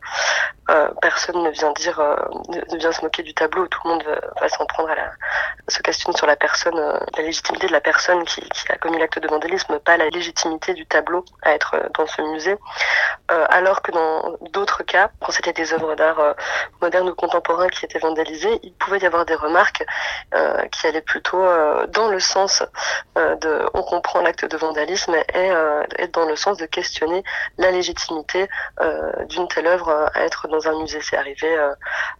euh, 0.70 0.88
personne 1.02 1.42
ne 1.42 1.50
vient 1.50 1.72
dire, 1.72 1.98
euh, 1.98 2.16
ne 2.48 2.78
vient 2.78 2.92
se 2.92 3.02
moquer 3.02 3.22
du 3.22 3.34
tableau. 3.34 3.66
Tout 3.66 3.80
le 3.84 3.90
monde 3.90 4.04
va, 4.40 4.48
s'en 4.48 4.66
prendre 4.66 4.90
à, 4.90 4.94
la, 4.94 5.10
se 5.68 5.80
questionner 5.82 6.16
sur 6.16 6.26
la 6.26 6.36
personne, 6.36 6.76
la 6.76 7.22
légitimité 7.22 7.66
de 7.66 7.72
la 7.72 7.80
personne 7.80 8.24
qui, 8.24 8.42
a 8.68 8.76
commis 8.76 8.98
l'acte 8.98 9.18
de 9.18 9.26
vandalisme, 9.26 9.78
pas 9.80 9.96
la 9.96 10.08
légitimité 10.10 10.74
du 10.74 10.86
tableau 10.86 11.24
à 11.42 11.54
être 11.54 11.76
dans 11.94 12.06
ce 12.06 12.22
musée. 12.22 12.56
alors 13.28 13.82
que 13.82 13.90
dans 13.92 14.36
d'autres 14.52 14.82
cas, 14.84 15.10
quand 15.20 15.32
c'était 15.32 15.52
des 15.52 15.72
œuvres 15.72 15.94
d'art 15.94 16.34
modernes 16.80 17.08
ou 17.08 17.14
contemporains 17.14 17.68
qui 17.68 17.84
étaient 17.84 17.98
vandalisées, 17.98 18.60
il 18.62 18.72
pouvait 18.74 18.98
y 18.98 19.06
avoir 19.06 19.24
des 19.24 19.34
remarques 19.34 19.84
qui 20.72 20.86
allaient 20.86 21.00
plutôt 21.00 21.42
dans 21.88 22.08
le 22.08 22.20
sens 22.20 22.62
de 23.16 23.68
on 23.74 23.82
comprend 23.82 24.20
l'acte 24.20 24.44
de 24.44 24.56
vandalisme 24.56 25.14
et, 25.34 25.52
et, 25.98 26.06
dans 26.08 26.26
le 26.26 26.36
sens 26.36 26.58
de 26.58 26.66
questionner 26.66 27.09
la 27.58 27.70
légitimité 27.70 28.48
d'une 29.28 29.48
telle 29.48 29.66
œuvre 29.66 30.10
à 30.14 30.22
être 30.24 30.48
dans 30.48 30.68
un 30.68 30.78
musée. 30.80 31.00
C'est 31.02 31.16
arrivé 31.16 31.48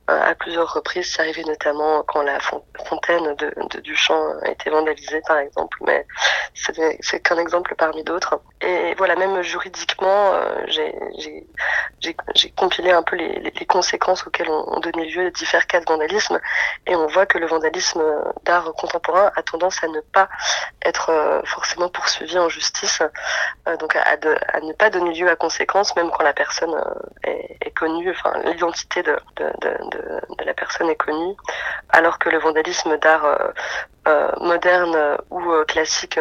à 0.06 0.34
plusieurs 0.34 0.72
reprises. 0.72 1.12
C'est 1.12 1.22
arrivé 1.22 1.44
notamment 1.44 2.02
quand 2.02 2.22
la 2.22 2.38
fontaine 2.84 3.34
de, 3.36 3.52
de 3.70 3.80
Duchamp 3.80 4.38
a 4.42 4.50
été 4.50 4.70
vandalisée, 4.70 5.20
par 5.26 5.38
exemple. 5.38 5.78
Mais 5.86 6.06
c'est 6.54 7.20
qu'un 7.20 7.38
exemple 7.38 7.74
parmi 7.76 8.02
d'autres. 8.04 8.40
Et 8.60 8.94
voilà, 8.94 9.16
même 9.16 9.42
juridiquement, 9.42 10.34
j'ai 10.66 12.50
compilé 12.56 12.90
un 12.90 13.02
peu 13.02 13.16
les, 13.16 13.66
conséquences 13.66 14.26
auxquelles 14.26 14.50
ont, 14.50 14.80
donné 14.80 15.06
lieu 15.06 15.30
différents 15.30 15.60
cas 15.68 15.80
de 15.80 15.86
vandalisme. 15.86 16.40
Et 16.86 16.94
on 16.94 17.06
voit 17.06 17.26
que 17.26 17.38
le 17.38 17.46
vandalisme 17.46 18.02
d'art 18.44 18.72
contemporain 18.74 19.30
a 19.36 19.42
tendance 19.42 19.82
à 19.82 19.88
ne 19.88 20.00
pas 20.00 20.28
être 20.84 21.42
forcément 21.44 21.88
poursuivi 21.88 22.38
en 22.38 22.48
justice, 22.48 23.02
donc 23.78 23.96
à, 23.96 24.02
à, 24.02 24.60
ne 24.60 24.72
pas 24.80 24.88
donner 24.88 25.12
lieu 25.12 25.28
à 25.28 25.36
conséquences, 25.36 25.94
même 25.94 26.10
quand 26.10 26.24
la 26.24 26.32
personne 26.32 26.74
est, 27.22 27.58
est 27.60 27.70
connue, 27.70 28.10
enfin 28.10 28.32
l'identité 28.44 29.02
de, 29.02 29.14
de, 29.36 30.44
la 30.44 30.54
personne 30.54 30.88
est 30.88 30.96
connue, 30.96 31.34
alors 31.90 32.18
que 32.18 32.30
le 32.30 32.38
vandalisme 32.38 32.96
d'art 32.96 33.52
euh, 34.08 34.32
moderne 34.40 35.18
ou 35.30 35.42
classique 35.68 36.18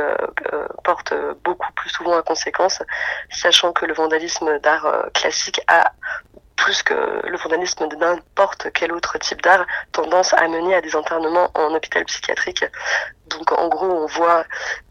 porte 0.83 1.13
beaucoup 1.45 1.71
plus 1.73 1.89
souvent 1.89 2.17
à 2.17 2.21
conséquences, 2.21 2.83
sachant 3.31 3.71
que 3.71 3.85
le 3.85 3.93
vandalisme 3.93 4.59
d'art 4.59 5.05
classique 5.13 5.61
a 5.67 5.93
plus 6.59 6.83
que 6.83 6.93
le 7.25 7.37
vandalisme 7.37 7.87
de 7.87 7.95
n'importe 7.95 8.67
quel 8.73 8.91
autre 8.91 9.17
type 9.17 9.41
d'art, 9.41 9.65
tendance 9.93 10.33
à 10.33 10.45
mener 10.49 10.75
à 10.75 10.81
des 10.81 10.93
internements 10.93 11.49
en 11.55 11.73
hôpital 11.73 12.03
psychiatrique. 12.03 12.65
Donc 13.27 13.51
en 13.53 13.69
gros, 13.69 13.85
on 13.85 14.05
voit 14.07 14.43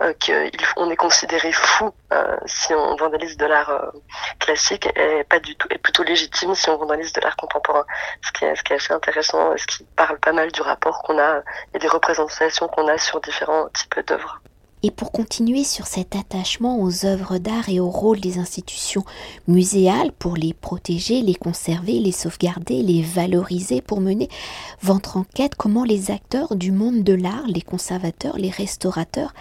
euh, 0.02 0.14
qu'on 0.24 0.90
est 0.90 0.96
considéré 0.96 1.52
fou 1.52 1.92
euh, 2.12 2.36
si 2.46 2.72
on 2.72 2.96
vandalise 2.96 3.36
de 3.36 3.44
l'art 3.44 3.68
euh, 3.68 3.90
classique 4.38 4.88
et 4.96 5.24
pas 5.24 5.40
du 5.40 5.56
tout, 5.56 5.68
et 5.70 5.76
plutôt 5.76 6.04
légitime 6.04 6.54
si 6.54 6.70
on 6.70 6.78
vandalise 6.78 7.12
de 7.12 7.20
l'art 7.20 7.36
contemporain. 7.36 7.84
Ce 8.22 8.32
qui, 8.32 8.46
est, 8.46 8.56
ce 8.56 8.62
qui 8.62 8.72
est 8.72 8.76
assez 8.76 8.94
intéressant, 8.94 9.54
ce 9.56 9.66
qui 9.66 9.84
parle 9.94 10.18
pas 10.20 10.32
mal 10.32 10.50
du 10.50 10.62
rapport 10.62 11.02
qu'on 11.02 11.18
a 11.18 11.42
et 11.74 11.78
des 11.78 11.88
représentations 11.88 12.68
qu'on 12.68 12.88
a 12.88 12.96
sur 12.96 13.20
différents 13.20 13.68
types 13.68 14.00
d'œuvres. 14.06 14.40
Et 14.82 14.90
pour 14.90 15.10
continuer 15.10 15.64
sur 15.64 15.86
cet 15.86 16.14
attachement 16.14 16.80
aux 16.80 17.04
œuvres 17.04 17.38
d'art 17.38 17.68
et 17.68 17.80
au 17.80 17.90
rôle 17.90 18.20
des 18.20 18.38
institutions 18.38 19.04
muséales 19.48 20.12
pour 20.12 20.36
les 20.36 20.54
protéger, 20.54 21.20
les 21.20 21.34
conserver, 21.34 21.98
les 21.98 22.12
sauvegarder, 22.12 22.82
les 22.82 23.02
valoriser, 23.02 23.80
pour 23.80 24.00
mener 24.00 24.28
votre 24.80 25.16
enquête, 25.16 25.54
comment 25.56 25.84
les 25.84 26.10
acteurs 26.10 26.54
du 26.54 26.70
monde 26.70 27.02
de 27.02 27.12
l'art, 27.12 27.46
les 27.48 27.62
conservateurs, 27.62 28.36
les 28.38 28.50
restaurateurs, 28.50 29.34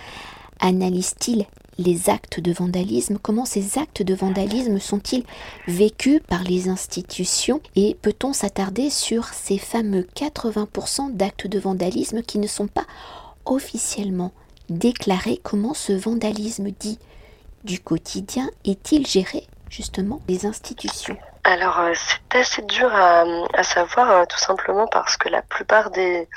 analysent-ils 0.60 1.46
les 1.78 2.10
actes 2.10 2.40
de 2.40 2.52
vandalisme? 2.52 3.20
Comment 3.22 3.46
ces 3.46 3.78
actes 3.78 4.02
de 4.02 4.16
vandalisme 4.16 4.80
sont-ils 4.80 5.24
vécus 5.68 6.20
par 6.28 6.44
les 6.44 6.70
institutions? 6.70 7.62
Et 7.76 7.96
peut-on 8.02 8.34
s'attarder 8.34 8.90
sur 8.90 9.26
ces 9.26 9.58
fameux 9.58 10.08
80% 10.16 11.14
d'actes 11.14 11.48
de 11.48 11.60
vandalisme 11.60 12.24
qui 12.24 12.40
ne 12.40 12.48
sont 12.48 12.68
pas 12.68 12.86
officiellement 13.46 14.32
déclarer 14.70 15.40
comment 15.44 15.74
ce 15.74 15.94
vandalisme 15.94 16.72
dit 16.72 17.00
du 17.64 17.80
quotidien 17.80 18.50
est-il 18.66 19.06
géré 19.06 19.48
justement 19.70 20.22
les 20.28 20.46
institutions? 20.46 21.18
Alors 21.48 21.80
euh, 21.80 21.94
c'est 21.94 22.40
assez 22.40 22.62
dur 22.64 22.94
à, 22.94 23.24
savoir 23.64 24.12
euh, 24.12 24.26
tout 24.26 24.38
simplement 24.38 24.86
parce 24.88 25.16
que 25.16 25.30
la 25.30 25.42
plupart 25.42 25.92
des, 25.92 26.28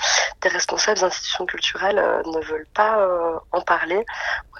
responsables 0.45 1.01
d'institutions 1.01 1.47
culturelles 1.47 1.99
euh, 1.99 2.23
ne 2.27 2.41
veulent 2.45 2.69
pas 2.75 3.09
en 3.51 3.61
parler. 3.61 4.07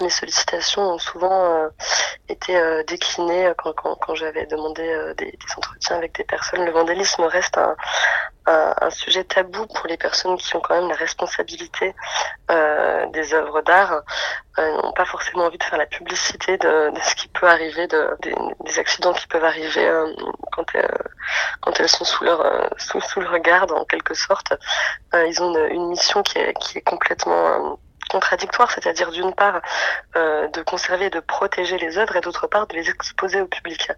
Mes 0.01 0.11
sollicitations 0.11 0.83
ont 0.83 0.99
souvent 0.99 1.69
été 2.29 2.53
déclinées 2.89 3.53
quand, 3.57 4.15
j'avais 4.15 4.47
demandé 4.47 4.83
des, 5.19 5.27
des, 5.27 5.39
entretiens 5.57 5.97
avec 5.97 6.17
des 6.17 6.25
personnes. 6.25 6.65
Le 6.65 6.73
vandalisme 6.73 7.23
reste 7.23 7.59
un, 7.59 7.77
un, 8.47 8.91
sujet 8.91 9.25
tabou 9.25 9.67
pour 9.67 9.87
les 9.87 9.97
personnes 9.97 10.37
qui 10.37 10.57
ont 10.57 10.61
quand 10.61 10.75
même 10.75 10.89
la 10.89 10.97
responsabilité 10.97 11.95
euh, 12.51 13.07
des 13.07 13.35
œuvres 13.35 13.63
d'art, 13.63 14.03
euh, 14.59 14.83
n'ont 14.83 14.93
pas 14.93 15.05
forcément 15.05 15.45
envie 15.45 15.59
de 15.59 15.65
faire 15.65 15.79
la 15.79 15.87
publicité 15.87 16.57
de, 16.59 16.91
de 16.91 17.01
ce 17.01 17.15
qui 17.15 17.29
peut 17.29 17.47
arriver, 17.47 17.87
de, 17.87 18.17
des, 18.23 18.79
accidents 18.79 19.13
qui 19.13 19.27
peuvent 19.27 19.45
arriver 19.45 19.87
euh, 19.87 20.13
quand, 20.53 20.75
euh, 20.75 20.83
quand 21.61 21.79
elles 21.79 21.89
sont 21.89 22.05
sous 22.05 22.25
leur, 22.25 22.41
euh, 22.41 22.67
sous, 22.79 23.01
sous 23.01 23.21
leur 23.21 23.39
garde 23.39 23.73
en 23.73 23.85
quelque 23.85 24.15
sorte. 24.15 24.53
ils 25.15 25.43
ont 25.43 25.55
une, 25.55 25.75
une, 25.75 25.89
mission 25.89 26.23
qui 26.23 26.39
est, 26.39 26.55
qui 26.55 26.79
est 26.79 26.83
complètement 26.83 27.79
contradictoire, 28.11 28.71
c'est-à-dire 28.71 29.11
d'une 29.11 29.33
part 29.35 29.61
euh, 30.17 30.49
de 30.49 30.63
conserver 30.63 31.07
et 31.07 31.11
de 31.11 31.21
protéger 31.21 31.79
les 31.79 31.97
œuvres 31.99 32.17
et 32.17 32.21
d'autre 32.21 32.47
part 32.47 32.67
de 32.67 32.75
les 32.75 32.91
exposer 32.91 33.41
au 33.41 33.47
public. 33.47 33.91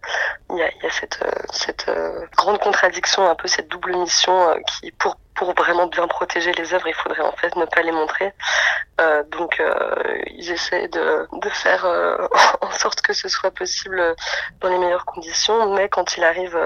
Il 0.51 0.59
y 0.59 0.63
a, 0.63 0.71
il 0.71 0.83
y 0.83 0.87
a 0.87 0.91
cette, 0.91 1.21
euh, 1.23 1.31
cette 1.53 1.89
euh, 1.89 2.27
grande 2.37 2.59
contradiction, 2.59 3.29
un 3.29 3.35
peu 3.35 3.49
cette 3.49 3.69
double 3.69 3.97
mission 3.97 4.51
euh, 4.51 4.57
qui, 4.69 4.93
pour, 4.93 5.17
pour 5.35 5.55
vraiment 5.55 5.87
bien 5.87 6.07
protéger 6.07 6.53
les 6.53 6.75
œuvres, 6.75 6.87
il 6.87 6.95
faudrait 6.95 7.23
en 7.23 7.33
fait 7.33 7.57
ne 7.57 7.65
pas 7.65 7.83
les 7.83 7.93
montrer. 7.93 8.33
Euh, 9.01 9.23
donc 9.31 9.61
ils 10.27 10.51
essaient 10.51 10.89
de, 10.89 11.27
de 11.33 11.49
faire 11.49 11.87
en 12.61 12.71
sorte 12.73 13.01
que 13.01 13.15
ce 13.15 13.29
soit 13.29 13.51
possible 13.51 14.15
dans 14.61 14.69
les 14.69 14.79
meilleures 14.79 15.07
conditions, 15.07 15.75
mais 15.75 15.89
quand 15.89 16.17
il 16.17 16.25
arrive 16.25 16.57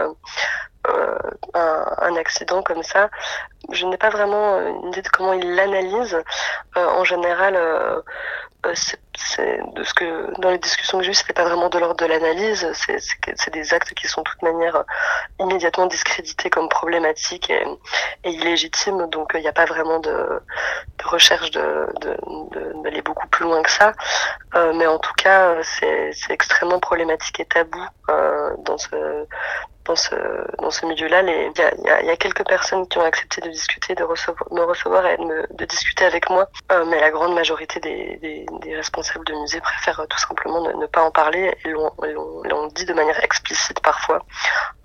euh, 0.89 1.19
un, 1.55 2.17
accident 2.17 2.63
comme 2.63 2.83
ça, 2.83 3.11
je 3.73 3.87
n'ai 3.87 3.97
pas 3.97 4.11
vraiment 4.11 4.61
une 4.61 4.89
idée 4.89 5.03
de 5.03 5.09
comment 5.09 5.33
il 5.33 5.55
l'analyse. 5.55 6.15
Euh, 6.77 6.87
en 6.87 7.05
général, 7.05 7.57
euh, 7.57 8.01
c'est 8.75 9.61
de 9.75 9.85
ce 9.85 9.95
que 9.95 10.41
dans 10.41 10.51
les 10.51 10.59
discussions 10.59 10.99
que 10.99 11.05
j'ai 11.05 11.11
eues, 11.11 11.15
c'était 11.15 11.33
pas 11.33 11.45
vraiment 11.45 11.69
de 11.69 11.79
l'ordre 11.79 11.97
de 11.97 12.07
l'analyse. 12.07 12.71
C'est 12.75 13.53
des 13.53 13.75
actes 13.75 13.95
qui 13.95 14.07
sont 14.09 14.23
de 14.23 14.29
toute 14.29 14.43
manière 14.43 14.85
immédiatement 15.39 15.87
discrédités 15.87 16.51
comme 16.51 16.69
problématiques 16.69 17.51
et, 17.51 17.65
illégitimes. 18.25 19.09
Donc 19.11 19.33
il 19.35 19.41
n'y 19.41 19.49
a 19.49 19.53
pas 19.53 19.67
vraiment 19.67 20.01
de, 20.01 20.41
recherche 21.05 21.51
d'aller 21.53 23.03
beaucoup 23.03 23.29
plus 23.29 23.45
loin 23.45 23.63
que 23.63 23.71
ça. 23.71 23.93
Euh, 24.55 24.73
mais 24.75 24.87
en 24.87 24.99
tout 24.99 25.15
cas, 25.17 25.63
c'est 25.63 26.13
extrêmement 26.31 26.81
problématique 26.81 27.41
et 27.41 27.45
tabou 27.45 27.83
euh, 28.11 28.55
dans 28.59 28.79
ce 28.79 29.27
dans 29.87 29.97
ce, 29.97 30.15
dans 30.61 30.71
ce 30.71 30.87
milieu-là. 30.87 31.23
Il 31.23 32.07
y 32.07 32.11
a, 32.11 32.17
quelques 32.17 32.47
personnes 32.47 32.87
qui 32.89 32.99
ont 32.99 33.03
accepté 33.03 33.41
de 33.41 33.49
discuter, 33.49 33.95
de 33.95 34.03
me 34.03 34.63
recevoir 34.65 35.07
et 35.07 35.17
de, 35.17 35.23
me, 35.23 35.67
discuter 35.67 36.05
avec 36.05 36.29
moi, 36.31 36.49
euh, 36.73 36.85
mais 36.87 37.01
la 37.01 37.11
grande 37.11 37.35
majorité 37.35 37.81
des, 37.81 38.47
responsables 38.75 39.25
de 39.25 39.35
musées 39.35 39.61
préfèrent 39.61 40.05
tout 40.09 40.19
simplement 40.19 40.61
ne, 40.63 40.73
ne 40.73 40.87
pas 40.87 41.03
en 41.03 41.11
parler 41.11 41.57
et 41.65 41.71
l'ont 41.71 42.67
dit 42.75 42.85
de 42.85 42.93
manière 42.93 43.23
explicite 43.25 43.81
parfois 43.81 44.25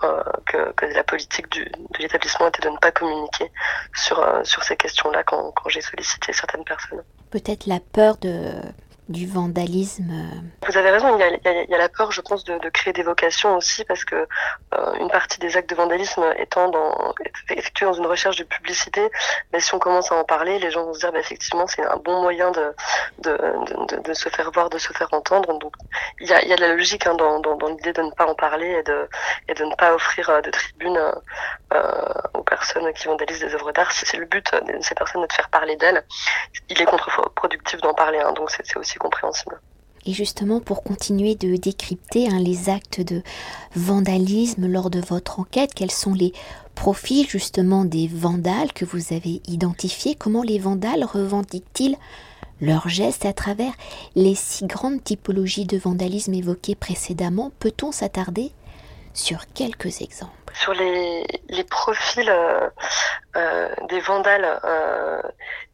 euh, 0.03 0.23
que, 0.45 0.85
la 0.85 1.03
politique 1.03 1.49
de 1.51 1.65
l'établissement 1.99 2.47
était 2.47 2.61
de 2.61 2.69
ne 2.69 2.77
pas 2.77 2.91
communiquer 2.91 3.51
sur, 3.93 4.19
euh, 4.19 4.43
sur 4.43 4.63
ces 4.63 4.75
questions-là 4.75 5.23
quand, 5.23 5.51
quand 5.51 5.69
j'ai 5.69 5.81
sollicité 5.81 6.33
certaines 6.33 6.63
personnes. 6.63 7.03
Peut-être 7.29 7.65
la 7.65 7.79
peur 7.79 8.17
de 8.17 8.53
du 9.11 9.27
vandalisme. 9.27 10.11
Vous 10.67 10.77
avez 10.77 10.89
raison, 10.89 11.15
il 11.17 11.19
y 11.19 11.23
a, 11.23 11.27
il 11.29 11.39
y 11.43 11.47
a, 11.47 11.63
il 11.63 11.69
y 11.69 11.75
a 11.75 11.77
la 11.77 11.89
peur, 11.89 12.11
je 12.11 12.21
pense, 12.21 12.43
de, 12.43 12.57
créer 12.69 12.93
des 12.93 13.03
vocations 13.03 13.57
aussi, 13.57 13.83
parce 13.85 14.05
que 14.05 14.15
euh, 14.15 14.93
une 14.99 15.09
partie 15.09 15.39
des 15.39 15.57
actes 15.57 15.69
de 15.69 15.75
vandalisme 15.75 16.23
étant 16.37 16.69
dans, 16.69 17.13
effectués 17.49 17.85
dans 17.85 17.93
une 17.93 18.07
recherche 18.07 18.37
de 18.37 18.43
publicité, 18.43 19.09
mais 19.53 19.59
si 19.59 19.73
on 19.73 19.79
commence 19.79 20.11
à 20.11 20.15
en 20.15 20.23
parler, 20.23 20.59
les 20.59 20.71
gens 20.71 20.85
vont 20.85 20.93
se 20.93 20.99
dire, 20.99 21.11
bah, 21.11 21.19
effectivement, 21.19 21.67
c'est 21.67 21.83
un 21.85 21.97
bon 21.97 22.21
moyen 22.21 22.51
de 22.51 24.13
se 24.13 24.29
faire 24.29 24.51
voir, 24.51 24.69
de 24.69 24.77
se 24.77 24.93
faire 24.93 25.07
entendre. 25.11 25.57
Donc, 25.59 25.73
il 26.19 26.27
y 26.27 26.33
a, 26.33 26.55
de 26.55 26.61
la 26.61 26.73
logique 26.73 27.07
hein, 27.07 27.15
dans, 27.15 27.41
l'idée 27.67 27.93
de 27.93 28.01
ne 28.01 28.11
pas 28.11 28.25
en 28.25 28.35
parler 28.35 28.67
et 28.67 28.83
de, 28.83 29.07
et 29.47 29.53
de 29.53 29.65
ne 29.65 29.75
pas 29.75 29.93
offrir 29.93 30.29
euh, 30.29 30.41
de 30.41 30.49
tribune 30.51 30.97
euh, 31.73 32.13
aux 32.33 32.43
personnes 32.43 32.91
qui 32.93 33.07
vandalisent 33.07 33.39
des 33.39 33.53
œuvres 33.53 33.71
d'art. 33.71 33.91
Si 33.91 34.05
c'est 34.05 34.17
le 34.17 34.25
but 34.25 34.45
de 34.53 34.81
ces 34.81 34.95
personnes 34.95 35.25
de 35.25 35.33
faire 35.33 35.49
parler 35.49 35.75
d'elles, 35.75 36.03
il 36.69 36.81
est 36.81 36.85
contre-productif 36.85 37.81
d'en 37.81 37.93
parler. 37.93 38.19
Hein, 38.19 38.33
donc, 38.33 38.51
c'est 38.51 38.77
aussi 38.77 38.97
compréhensible. 39.01 39.59
Et 40.05 40.13
justement, 40.13 40.59
pour 40.59 40.83
continuer 40.83 41.35
de 41.35 41.55
décrypter 41.57 42.27
hein, 42.27 42.39
les 42.39 42.69
actes 42.69 43.01
de 43.01 43.21
vandalisme 43.75 44.67
lors 44.67 44.89
de 44.89 44.99
votre 44.99 45.39
enquête, 45.39 45.73
quels 45.75 45.91
sont 45.91 46.13
les 46.13 46.33
profils 46.73 47.29
justement 47.29 47.85
des 47.85 48.07
vandales 48.07 48.73
que 48.73 48.85
vous 48.85 49.13
avez 49.13 49.41
identifiés? 49.47 50.15
Comment 50.15 50.41
les 50.41 50.57
vandales 50.57 51.03
revendiquent-ils 51.03 51.97
leurs 52.61 52.89
gestes 52.89 53.25
à 53.25 53.33
travers 53.33 53.73
les 54.15 54.33
six 54.33 54.65
grandes 54.65 55.03
typologies 55.03 55.65
de 55.65 55.77
vandalisme 55.77 56.33
évoquées 56.33 56.75
précédemment? 56.75 57.51
Peut-on 57.59 57.91
s'attarder 57.91 58.51
sur 59.13 59.45
quelques 59.53 60.01
exemples? 60.01 60.33
Sur 60.53 60.73
les, 60.73 61.25
les 61.49 61.63
profils 61.63 62.29
euh, 62.29 62.69
euh, 63.35 63.69
des 63.89 63.99
vandales, 63.99 64.59
euh, 64.63 65.21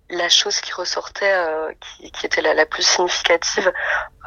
la 0.10 0.30
chose 0.30 0.62
qui 0.62 0.72
ressortait, 0.74 1.34
euh, 1.34 1.72
qui, 2.14 2.26
était 2.26 2.42
la, 2.42 2.54
la, 2.54 2.66
plus 2.66 2.84
significative, 2.84 3.72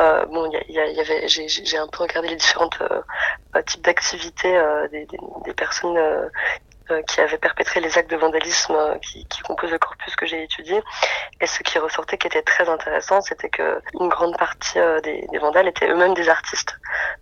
euh, 0.01 0.27
bon, 0.27 0.51
il 0.69 0.75
y, 0.75 0.75
y, 0.75 1.01
avait, 1.01 1.27
j'ai 1.29 1.79
un 1.79 1.87
peu 1.89 2.03
regardé 2.03 2.29
les 2.29 2.37
différentes 2.37 2.81
euh, 2.83 3.63
types 3.63 3.83
d'activités 3.83 4.61
des, 4.93 5.55
personnes 5.55 5.99
qui 7.07 7.21
avait 7.21 7.39
perpétré 7.39 7.81
les 7.81 7.99
actes 7.99 8.11
de 8.11 8.17
vandalisme 8.17 8.77
qui, 9.03 9.27
qui 9.27 9.41
composent 9.43 9.71
le 9.71 9.79
corpus 9.79 10.15
que 10.17 10.27
j'ai 10.27 10.43
étudié. 10.43 10.83
Et 11.41 11.47
ce 11.47 11.63
qui 11.63 11.79
ressortait 11.79 12.19
qui 12.19 12.27
était 12.27 12.43
très 12.43 12.69
intéressant, 12.69 13.21
c'était 13.21 13.49
que 13.49 13.81
une 13.99 14.09
grande 14.09 14.37
partie 14.37 14.79
des, 15.03 15.27
des 15.31 15.39
vandales 15.39 15.69
étaient 15.69 15.89
eux-mêmes 15.89 16.15
des 16.15 16.29
artistes. 16.29 16.77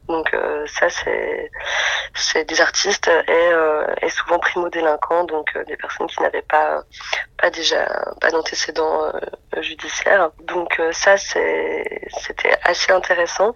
Donc 0.09 0.35
ça, 0.67 0.89
c'est 0.89 1.51
c'est 2.15 2.45
des 2.45 2.61
artistes 2.61 3.11
et, 3.29 3.51
et 4.03 4.09
souvent 4.09 4.39
primo-délinquants, 4.39 5.25
donc 5.25 5.57
des 5.67 5.77
personnes 5.77 6.07
qui 6.07 6.21
n'avaient 6.23 6.43
pas 6.43 6.83
pas 7.37 7.51
déjà 7.51 7.87
pas 8.21 8.31
d'antécédents 8.31 9.13
judiciaires. 9.59 10.31
Donc 10.41 10.81
ça, 10.93 11.17
c'est 11.17 12.01
c'était 12.19 12.57
assez 12.63 12.93
intéressant. 12.93 13.55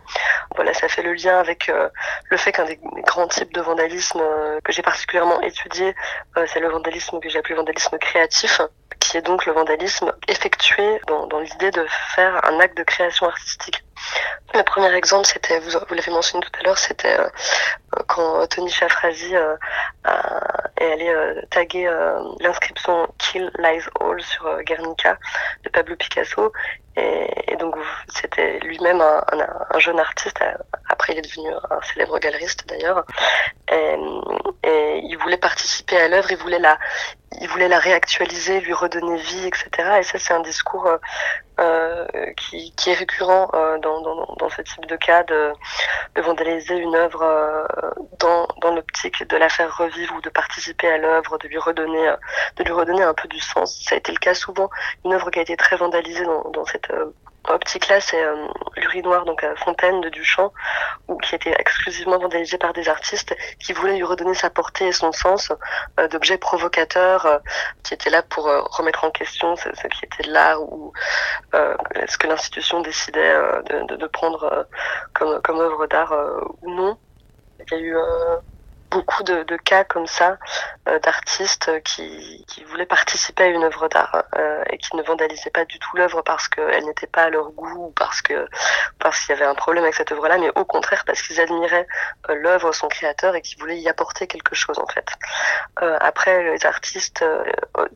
Voilà, 0.54 0.74
ça 0.74 0.88
fait 0.88 1.02
le 1.02 1.14
lien 1.14 1.38
avec 1.38 1.68
euh, 1.68 1.88
le 2.30 2.36
fait 2.36 2.52
qu'un 2.52 2.64
des 2.64 2.78
grands 3.06 3.28
types 3.28 3.52
de 3.52 3.60
vandalisme 3.60 4.20
euh, 4.20 4.60
que 4.64 4.72
j'ai 4.72 4.82
particulièrement 4.82 5.40
étudié, 5.40 5.88
euh, 5.88 5.92
c'est 6.46 6.60
le 6.60 6.68
vandalisme 6.68 7.20
que 7.20 7.28
j'ai 7.28 7.38
appelé 7.38 7.54
vandalisme 7.54 7.98
créatif, 7.98 8.60
qui 9.00 9.16
est 9.16 9.22
donc 9.22 9.46
le 9.46 9.52
vandalisme 9.52 10.12
effectué 10.28 11.00
dans, 11.06 11.40
l'idée 11.40 11.70
de 11.70 11.86
faire 12.14 12.44
un 12.44 12.60
acte 12.60 12.76
de 12.76 12.82
création 12.82 13.26
artistique. 13.26 13.84
Le 14.54 14.62
premier 14.62 14.92
exemple, 14.94 15.26
c'était, 15.26 15.58
vous, 15.60 15.70
vous 15.70 15.94
l'avez 15.94 16.10
mentionné 16.10 16.44
tout 16.44 16.60
à 16.60 16.62
l'heure, 16.64 16.78
c'était 16.78 17.16
quand 18.08 18.46
Tony 18.48 18.70
Chafrazi 18.70 19.34
est 19.34 20.92
allé 20.92 21.42
taguer 21.50 21.90
l'inscription 22.40 23.08
Kill 23.18 23.50
Lies 23.58 23.84
All 24.00 24.20
sur 24.22 24.62
Guernica 24.62 25.18
de 25.64 25.70
Pablo 25.70 25.96
Picasso 25.96 26.52
et, 26.96 27.56
donc 27.56 27.76
c'était 28.08 28.58
lui-même 28.60 29.00
un, 29.00 29.22
un, 29.70 29.78
jeune 29.78 29.98
artiste. 29.98 30.42
Après, 30.88 31.14
il 31.14 31.18
est 31.18 31.22
devenu 31.22 31.50
un 31.70 31.80
célèbre 31.82 32.18
galeriste 32.18 32.66
d'ailleurs. 32.68 33.04
Et, 34.62 35.00
il 35.04 35.16
voulait 35.18 35.36
participer 35.36 35.96
à 35.98 36.08
l'œuvre, 36.08 36.30
il 36.30 36.36
voulait 36.36 36.58
la, 36.58 36.78
il 37.40 37.48
voulait 37.48 37.68
la 37.68 37.78
réactualiser, 37.78 38.60
lui 38.60 38.72
redonner 38.72 39.16
vie, 39.16 39.46
etc. 39.46 39.68
Et 39.98 40.02
ça, 40.02 40.18
c'est 40.18 40.32
un 40.32 40.40
discours 40.40 40.86
euh, 40.86 40.98
euh 41.60 42.06
qui, 42.36 42.72
qui, 42.72 42.90
est 42.90 42.94
récurrent 42.94 43.50
euh, 43.54 43.78
dans, 43.78 44.00
dans, 44.00 44.34
dans, 44.38 44.48
ce 44.48 44.62
type 44.62 44.86
de 44.86 44.96
cas 44.96 45.22
de, 45.24 45.52
de 46.14 46.22
vandaliser 46.22 46.76
une 46.76 46.94
œuvre 46.94 47.22
euh, 47.22 47.64
dans, 48.18 48.46
dans 48.60 48.74
l'optique 48.74 49.26
de 49.28 49.36
la 49.36 49.48
faire 49.48 49.76
revivre 49.76 50.14
ou 50.16 50.20
de 50.20 50.30
participer 50.30 50.88
à 50.88 50.98
l'œuvre, 50.98 51.38
de 51.38 51.48
lui 51.48 51.58
redonner, 51.58 52.08
euh, 52.08 52.16
de 52.56 52.64
lui 52.64 52.72
redonner 52.72 53.02
un 53.02 53.14
peu 53.14 53.28
du 53.28 53.40
sens. 53.40 53.82
Ça 53.84 53.94
a 53.94 53.98
été 53.98 54.12
le 54.12 54.18
cas 54.18 54.34
souvent. 54.34 54.70
Une 55.04 55.12
œuvre 55.14 55.30
qui 55.30 55.38
a 55.38 55.42
été 55.42 55.56
très 55.56 55.76
vandalisée 55.76 56.24
dans, 56.24 56.50
dans 56.50 56.64
cette 56.64 56.90
optique 57.48 57.88
là, 57.88 58.00
c'est 58.00 58.22
euh, 58.22 58.46
l'urinoir 58.76 59.24
donc 59.24 59.42
à 59.42 59.54
Fontaine 59.56 60.00
de 60.00 60.08
Duchamp, 60.08 60.52
qui 61.22 61.34
était 61.34 61.54
exclusivement 61.58 62.18
vandalisé 62.18 62.58
par 62.58 62.72
des 62.72 62.88
artistes 62.88 63.34
qui 63.58 63.72
voulaient 63.72 63.96
lui 63.96 64.04
redonner 64.04 64.34
sa 64.34 64.50
portée 64.50 64.88
et 64.88 64.92
son 64.92 65.12
sens 65.12 65.52
euh, 65.98 66.08
d'objets 66.08 66.38
provocateurs, 66.38 67.26
euh, 67.26 67.38
qui 67.82 67.94
étaient 67.94 68.10
là 68.10 68.22
pour 68.22 68.44
remettre 68.44 69.04
en 69.04 69.10
question 69.10 69.56
ce, 69.56 69.68
qui 69.68 70.04
était 70.04 70.28
l'art 70.28 70.62
ou 70.62 70.92
ce 71.52 72.18
que 72.18 72.26
l'institution 72.26 72.80
décidait 72.80 73.34
de, 73.68 74.06
prendre 74.06 74.66
comme, 75.14 75.40
comme 75.42 75.58
œuvre 75.60 75.86
d'art 75.86 76.14
ou 76.62 76.70
non. 76.70 76.96
Beaucoup 78.92 79.22
de, 79.22 79.42
de, 79.44 79.56
cas 79.56 79.84
comme 79.84 80.06
ça 80.06 80.38
euh, 80.88 80.98
d'artistes 80.98 81.70
qui, 81.82 82.44
qui, 82.46 82.62
voulaient 82.64 82.86
participer 82.86 83.44
à 83.44 83.46
une 83.46 83.64
œuvre 83.64 83.88
d'art 83.88 84.24
euh, 84.36 84.62
et 84.70 84.76
qui 84.76 84.94
ne 84.96 85.02
vandalisaient 85.02 85.50
pas 85.50 85.64
du 85.64 85.78
tout 85.78 85.96
l'œuvre 85.96 86.20
parce 86.22 86.48
qu'elle 86.48 86.84
n'était 86.84 87.06
pas 87.06 87.22
à 87.22 87.30
leur 87.30 87.50
goût 87.50 87.86
ou 87.86 87.90
parce 87.92 88.20
que 88.20 88.46
parce 88.98 89.20
qu'il 89.20 89.30
y 89.34 89.38
avait 89.38 89.46
un 89.46 89.54
problème 89.54 89.84
avec 89.84 89.94
cette 89.94 90.12
œuvre-là, 90.12 90.36
mais 90.38 90.50
au 90.56 90.64
contraire 90.64 91.04
parce 91.06 91.22
qu'ils 91.22 91.40
admiraient 91.40 91.86
euh, 92.28 92.34
l'œuvre, 92.34 92.72
son 92.72 92.88
créateur 92.88 93.34
et 93.34 93.40
qu'ils 93.40 93.58
voulaient 93.58 93.78
y 93.78 93.88
apporter 93.88 94.26
quelque 94.26 94.54
chose 94.54 94.78
en 94.78 94.86
fait. 94.86 95.06
Euh, 95.80 95.96
après, 96.00 96.52
les 96.52 96.66
artistes, 96.66 97.24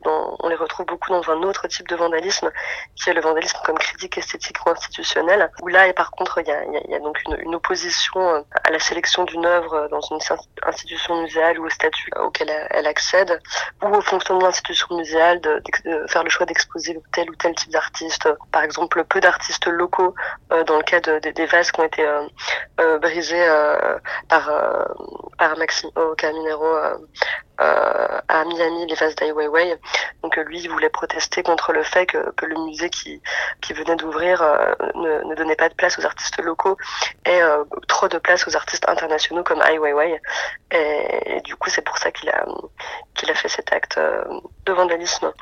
on 0.04 0.48
les 0.48 0.56
retrouve 0.56 0.86
beaucoup 0.86 1.10
dans 1.10 1.30
un 1.30 1.42
autre 1.42 1.68
type 1.68 1.88
de 1.88 1.96
vandalisme 1.96 2.50
qui 2.94 3.10
est 3.10 3.14
le 3.14 3.20
vandalisme 3.20 3.58
comme 3.64 3.78
critique 3.78 4.16
esthétique 4.16 4.64
ou 4.64 4.70
institutionnelle, 4.70 5.50
où 5.60 5.68
là, 5.68 5.86
et 5.86 5.92
par 5.92 6.10
contre, 6.10 6.38
il 6.40 6.48
y 6.48 6.52
a, 6.52 6.64
y 6.64 6.94
a, 6.94 7.00
donc 7.00 7.20
une, 7.26 7.36
une, 7.40 7.54
opposition 7.54 8.44
à 8.64 8.70
la 8.70 8.78
sélection 8.78 9.24
d'une 9.24 9.44
œuvre 9.44 9.88
dans 9.90 10.00
une 10.00 10.18
institution 10.62 10.85
institution 10.86 11.22
muséale 11.22 11.58
ou 11.58 11.66
au 11.66 11.70
statut 11.70 12.10
auquel 12.24 12.48
elle 12.70 12.86
accède, 12.86 13.40
ou 13.82 13.88
au 13.88 14.00
fonctionnement 14.00 14.42
de 14.42 14.46
l'institution 14.46 14.96
muséale 14.96 15.40
de, 15.40 15.62
faire 16.08 16.22
le 16.22 16.30
choix 16.30 16.46
d'exposer 16.46 16.98
tel 17.12 17.28
ou 17.28 17.34
tel 17.34 17.54
type 17.54 17.70
d'artiste. 17.70 18.28
Par 18.52 18.62
exemple, 18.62 19.04
peu 19.04 19.20
d'artistes 19.20 19.66
locaux, 19.66 20.14
euh, 20.52 20.62
dans 20.64 20.76
le 20.76 20.84
cas 20.84 21.00
de, 21.00 21.18
des 21.18 21.46
vases 21.46 21.72
qui 21.72 21.80
ont 21.80 21.84
été 21.84 22.06
euh, 22.06 22.22
euh, 22.80 22.98
brisés 22.98 23.46
par, 24.28 24.50
par 25.38 25.56
Maxime 25.56 25.90
Caminero 26.16 26.66
euh, 27.60 28.20
à 28.28 28.44
Miami 28.44 28.86
les 28.86 28.94
vases 28.94 29.14
d'Ai 29.16 29.32
Weiwei. 29.32 29.78
Donc 30.22 30.36
euh, 30.36 30.42
lui, 30.44 30.60
il 30.60 30.70
voulait 30.70 30.90
protester 30.90 31.42
contre 31.42 31.72
le 31.72 31.82
fait 31.82 32.06
que, 32.06 32.30
que 32.32 32.46
le 32.46 32.56
musée 32.64 32.90
qui, 32.90 33.22
qui 33.60 33.72
venait 33.72 33.96
d'ouvrir 33.96 34.42
euh, 34.42 34.74
ne, 34.94 35.34
donnait 35.34 35.56
pas 35.56 35.68
de 35.68 35.74
place 35.74 35.98
aux 35.98 36.04
artistes 36.04 36.40
locaux 36.42 36.76
et 37.24 37.40
trop 37.88 38.08
de 38.08 38.18
place 38.18 38.46
aux 38.46 38.56
artistes 38.56 38.88
internationaux 38.88 39.42
comme 39.42 39.62
Ai 39.62 39.78
Weiwei. 39.78 40.20
Et, 40.70 41.40
du 41.42 41.56
coup, 41.56 41.70
c'est 41.70 41.82
pour 41.82 41.98
ça 41.98 42.10
qu'il 42.10 42.28
a, 42.30 42.44
qu'il 43.14 43.30
a 43.30 43.34
fait 43.34 43.48
cet 43.48 43.72
acte 43.72 43.98
de 43.98 44.72
vandalisme 44.72 45.32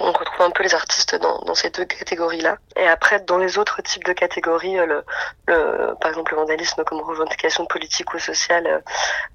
on 0.00 0.12
retrouve 0.12 0.42
un 0.42 0.50
peu 0.50 0.62
les 0.62 0.74
artistes 0.74 1.14
dans, 1.16 1.40
dans 1.40 1.54
ces 1.54 1.70
deux 1.70 1.84
catégories-là. 1.84 2.56
Et 2.82 2.88
après, 2.88 3.20
dans 3.20 3.38
les 3.38 3.58
autres 3.58 3.80
types 3.80 4.04
de 4.04 4.12
catégories, 4.12 4.74
le, 4.74 5.04
le, 5.46 5.94
par 6.00 6.10
exemple 6.10 6.32
le 6.32 6.40
vandalisme 6.40 6.82
comme 6.82 7.00
revendication 7.00 7.64
politique 7.64 8.12
ou 8.12 8.18
sociale, 8.18 8.66
euh, 8.66 8.80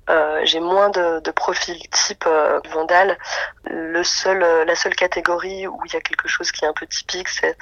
euh 0.10 0.42
j'ai 0.44 0.60
moins 0.60 0.90
de, 0.90 1.22
de 1.22 1.32
profils 1.32 1.80
type 1.90 2.26
euh, 2.28 2.60
vandale. 2.72 3.18
Le 3.64 4.04
seul, 4.04 4.44
euh, 4.44 4.66
la 4.66 4.76
seule 4.76 4.96
catégorie 4.96 5.66
où 5.66 5.80
il 5.86 5.94
y 5.94 5.96
a 5.96 6.02
quelque 6.02 6.28
chose 6.28 6.52
qui 6.52 6.66
est 6.66 6.68
un 6.68 6.74
peu 6.74 6.86
typique, 6.88 7.30
c'est 7.30 7.56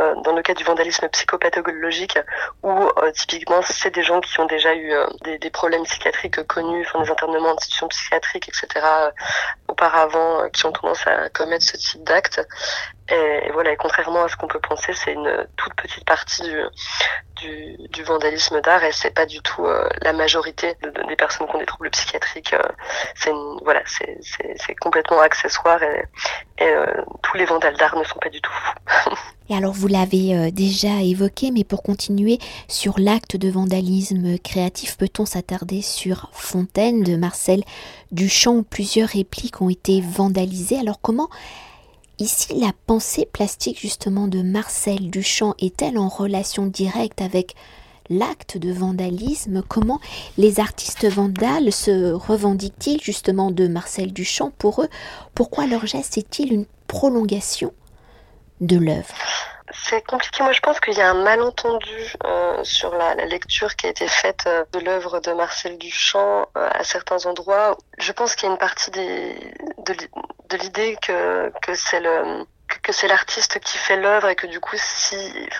euh, 0.00 0.14
dans 0.24 0.34
le 0.34 0.42
cas 0.42 0.52
du 0.52 0.62
vandalisme 0.64 1.08
psychopathologique, 1.08 2.18
où 2.62 2.90
typiquement 3.14 3.62
c'est 3.62 3.94
des 3.94 4.02
gens 4.02 4.20
qui 4.20 4.38
ont 4.40 4.46
déjà 4.46 4.74
eu 4.74 4.92
des, 5.24 5.38
des, 5.38 5.50
problèmes 5.50 5.84
psychiatriques 5.84 6.42
connus, 6.46 6.86
enfin 6.86 7.02
des 7.02 7.10
internements 7.10 7.50
en 7.50 7.56
institutions 7.56 7.88
psychiatriques, 7.88 8.48
etc. 8.48 8.86
auparavant, 9.68 10.48
qui 10.50 10.66
ont 10.66 10.72
tendance 10.72 11.06
à 11.06 11.30
commettre 11.30 11.64
ce 11.64 11.76
type 11.76 12.04
d'acte. 12.04 12.46
Et, 13.10 13.50
voilà, 13.52 13.72
et 13.72 13.76
contrairement 13.76 14.24
à 14.24 14.28
ce 14.28 14.36
qu'on 14.36 14.46
peut 14.46 14.60
penser, 14.60 14.92
c'est 14.92 15.12
une 15.12 15.46
toute 15.56 15.74
petite 15.74 16.04
partie 16.04 16.48
du, 17.40 17.76
du, 17.88 18.02
vandalisme 18.02 18.60
d'art 18.60 18.84
et 18.84 18.92
c'est 18.92 19.10
pas 19.10 19.26
du 19.26 19.40
tout 19.40 19.64
euh, 19.64 19.88
la 20.02 20.12
majorité 20.12 20.74
des 21.08 21.16
personnes 21.16 21.46
qui 21.48 21.56
ont 21.56 21.58
des 21.58 21.66
troubles 21.66 21.90
psychiatriques. 21.90 22.52
Euh, 22.52 22.62
c'est 23.14 23.32
voilà, 23.64 23.82
c'est 23.86 24.74
complètement 24.80 25.20
accessoire 25.20 25.82
et, 25.82 26.04
et 26.58 26.68
euh, 26.68 26.86
tous 27.22 27.36
les 27.36 27.44
vandales 27.44 27.76
d'art 27.76 27.96
ne 27.96 28.04
sont 28.04 28.18
pas 28.18 28.28
du 28.28 28.40
tout 28.40 28.52
fous. 28.52 29.10
Et 29.48 29.56
alors 29.56 29.72
vous 29.72 29.88
l'avez 29.88 30.52
déjà 30.52 31.02
évoqué, 31.02 31.50
mais 31.50 31.64
pour 31.64 31.82
continuer 31.82 32.38
sur 32.68 33.00
l'acte 33.00 33.36
de 33.36 33.50
vandalisme 33.50 34.38
créatif, 34.38 34.96
peut-on 34.96 35.26
s'attarder 35.26 35.82
sur 35.82 36.30
Fontaine 36.32 37.02
de 37.02 37.16
Marcel 37.16 37.64
Duchamp? 38.12 38.58
Où 38.58 38.62
plusieurs 38.62 39.08
répliques 39.08 39.60
ont 39.60 39.68
été 39.68 40.00
vandalisées 40.00 40.78
Alors 40.78 41.00
comment 41.02 41.28
Ici, 42.20 42.48
la 42.54 42.72
pensée 42.86 43.24
plastique 43.24 43.80
justement 43.80 44.28
de 44.28 44.42
Marcel 44.42 45.10
Duchamp 45.10 45.54
est-elle 45.58 45.96
en 45.96 46.10
relation 46.10 46.66
directe 46.66 47.22
avec 47.22 47.54
l'acte 48.10 48.58
de 48.58 48.70
vandalisme? 48.70 49.62
Comment 49.66 50.00
les 50.36 50.60
artistes 50.60 51.06
vandales 51.06 51.72
se 51.72 52.12
revendiquent-ils 52.12 53.00
justement 53.00 53.50
de 53.50 53.68
Marcel 53.68 54.12
Duchamp 54.12 54.52
pour 54.58 54.82
eux? 54.82 54.88
Pourquoi 55.34 55.66
leur 55.66 55.86
geste 55.86 56.18
est-il 56.18 56.52
une 56.52 56.66
prolongation 56.88 57.72
de 58.60 58.76
l'œuvre? 58.76 59.14
C'est 59.72 60.04
compliqué. 60.06 60.42
Moi, 60.42 60.52
je 60.52 60.60
pense 60.60 60.80
qu'il 60.80 60.94
y 60.94 61.00
a 61.00 61.10
un 61.10 61.22
malentendu 61.22 62.14
euh, 62.24 62.62
sur 62.64 62.94
la, 62.94 63.14
la, 63.14 63.26
lecture 63.26 63.76
qui 63.76 63.86
a 63.86 63.90
été 63.90 64.06
faite 64.08 64.44
euh, 64.46 64.64
de 64.72 64.80
l'œuvre 64.80 65.20
de 65.20 65.32
Marcel 65.32 65.78
Duchamp 65.78 66.48
euh, 66.56 66.68
à 66.72 66.84
certains 66.84 67.26
endroits. 67.26 67.76
Je 67.98 68.12
pense 68.12 68.34
qu'il 68.34 68.46
y 68.46 68.48
a 68.48 68.52
une 68.52 68.58
partie 68.58 68.90
des, 68.90 69.34
de, 69.86 69.94
de 70.48 70.56
l'idée 70.56 70.96
que, 71.00 71.50
que 71.62 71.74
c'est 71.74 72.00
le 72.00 72.44
que 72.82 72.92
c'est 72.92 73.08
l'artiste 73.08 73.58
qui 73.60 73.78
fait 73.78 73.96
l'œuvre 73.96 74.28
et 74.28 74.36
que 74.36 74.46
du 74.46 74.60
coup 74.60 74.76
si 74.76 75.16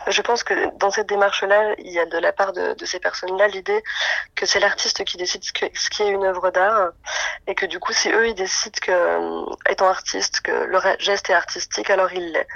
je 0.07 0.23
pense 0.23 0.43
que 0.45 0.55
dans 0.79 0.91
cette 0.91 1.09
démarche 1.09 1.43
là 1.43 1.75
il 1.79 1.91
y 1.91 1.99
a 1.99 2.07
de 2.07 2.19
la 2.19 2.33
part 2.33 2.53
de, 2.53 2.75
de 2.75 2.85
ces 2.85 3.01
personnes 3.01 3.37
là 3.37 3.49
l'idée 3.49 3.83
que 4.35 4.47
c'est 4.47 4.61
l'artiste 4.61 5.05
qui 5.05 5.17
décide 5.17 5.43
ce, 5.45 5.53
qui 5.53 6.03
est 6.03 6.09
une 6.09 6.25
œuvre 6.25 6.51
d'art 6.51 6.91
et 7.47 7.55
que 7.55 7.67
du 7.67 7.79
coup 7.79 7.93
si 7.93 8.11
eux 8.11 8.29
ils 8.29 8.35
décident 8.35 8.79
que 8.81 9.71
étant 9.71 9.89
artiste 9.89 10.41
que 10.41 10.53
le 10.53 10.79
geste 10.99 11.31
est 11.31 11.35
artistique 11.35 11.91
alors 11.91 12.13
il 12.13 12.33
l'est. 12.33 12.49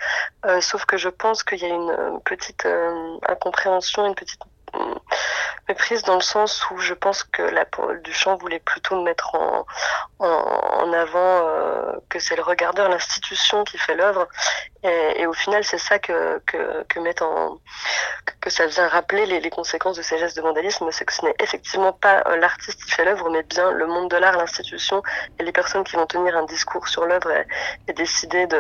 Euh, 0.47 0.61
sauf 0.61 0.85
que 0.85 0.97
je 0.97 1.09
pense 1.09 1.43
qu'il 1.43 1.59
y 1.59 1.65
a 1.65 1.69
une 1.69 2.21
petite 2.25 2.67
euh, 2.67 3.19
incompréhension 3.29 4.07
une 4.07 4.15
petite 4.15 4.41
méprise 5.69 6.03
dans 6.03 6.17
le 6.17 6.21
sens 6.23 6.69
où 6.71 6.79
je 6.79 6.95
pense 6.95 7.25
que 7.25 7.43
la 7.43 7.67
Duchamp 8.03 8.37
voulait 8.37 8.61
plutôt 8.61 9.03
mettre 9.03 9.35
en, 9.35 9.67
en, 10.19 10.27
en 10.27 10.93
avant 10.93 11.49
euh, 11.49 11.93
que 12.09 12.19
c'est 12.19 12.37
le 12.37 12.43
regardeur, 12.43 12.89
l'institution 12.89 13.65
qui 13.65 13.79
fait 13.79 13.95
l'œuvre 13.95 14.29
Et, 14.85 15.27
au 15.27 15.33
final, 15.33 15.65
c'est 15.65 15.79
ça 15.79 15.99
que, 15.99 16.39
que, 16.47 16.83
que 16.85 17.25
en, 17.25 17.59
que 18.41 18.51
ça 18.51 18.67
vient 18.67 18.87
rappeler 18.89 19.25
les, 19.25 19.51
conséquences 19.51 19.97
de 19.97 20.03
ces 20.03 20.19
gestes 20.19 20.37
de 20.37 20.43
vandalisme, 20.43 20.87
c'est 20.91 21.07
que 21.07 21.13
ce 21.13 21.25
n'est 21.25 21.35
effectivement 21.41 21.93
pas 21.93 22.23
euh, 22.27 22.37
l'artiste 22.37 22.85
qui 22.85 22.91
fait 22.91 23.05
l'œuvre, 23.05 23.31
mais 23.31 23.43
bien 23.45 23.71
le 23.71 23.87
monde 23.87 24.11
de 24.11 24.17
l'art, 24.17 24.37
l'institution 24.37 25.03
et 25.39 25.43
les 25.43 25.53
personnes 25.53 25.85
qui 25.85 25.97
vont 25.97 26.07
tenir 26.07 26.37
un 26.37 26.45
discours 26.45 26.87
sur 26.89 27.07
l'œuvre 27.07 27.33
et, 27.89 27.93
décider 27.95 28.47
de 28.47 28.57